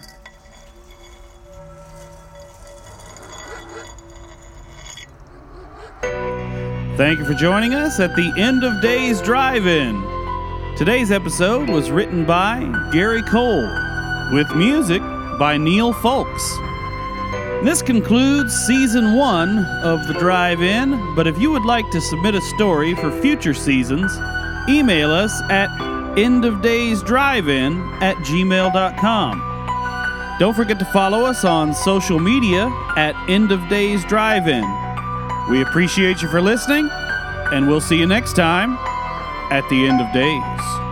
Thank 6.97 7.19
you 7.19 7.27
for 7.27 7.35
joining 7.35 7.75
us 7.75 8.01
at 8.01 8.17
the 8.17 8.33
End 8.39 8.65
of 8.65 8.81
Days 8.81 9.21
Drive 9.21 9.67
In. 9.67 10.03
Today's 10.77 11.11
episode 11.11 11.69
was 11.69 11.91
written 11.91 12.25
by 12.25 12.61
Gary 12.93 13.23
Cole, 13.23 13.69
with 14.33 14.55
music 14.57 15.03
by 15.39 15.57
Neil 15.59 15.93
Folks. 15.93 16.57
This 17.63 17.83
concludes 17.83 18.55
season 18.55 19.15
one 19.17 19.65
of 19.83 20.07
the 20.07 20.15
Drive 20.15 20.63
In, 20.63 21.15
but 21.15 21.27
if 21.27 21.39
you 21.39 21.51
would 21.51 21.65
like 21.65 21.91
to 21.91 22.01
submit 22.01 22.35
a 22.35 22.41
story 22.41 22.95
for 22.95 23.11
future 23.21 23.55
seasons, 23.55 24.17
email 24.69 25.11
us 25.11 25.41
at 25.51 25.69
endofdaysdrivein 26.17 28.03
at 28.03 28.17
gmail.com. 28.19 29.43
Don't 30.39 30.55
forget 30.55 30.79
to 30.79 30.85
follow 30.87 31.25
us 31.25 31.45
on 31.45 31.75
social 31.75 32.19
media 32.19 32.67
at 32.97 33.15
End 33.29 33.53
of 33.53 33.67
Days 33.69 34.05
Drive 34.05 34.49
In. 34.49 34.65
We 35.51 35.63
appreciate 35.63 36.23
you 36.23 36.29
for 36.29 36.43
listening, 36.43 36.89
and 37.53 37.67
we'll 37.67 37.81
see 37.81 37.99
you 37.99 38.07
next 38.07 38.35
time 38.37 38.77
at 39.51 39.69
the 39.71 39.87
end 39.87 40.01
of 40.01 40.13
days. 40.13 40.86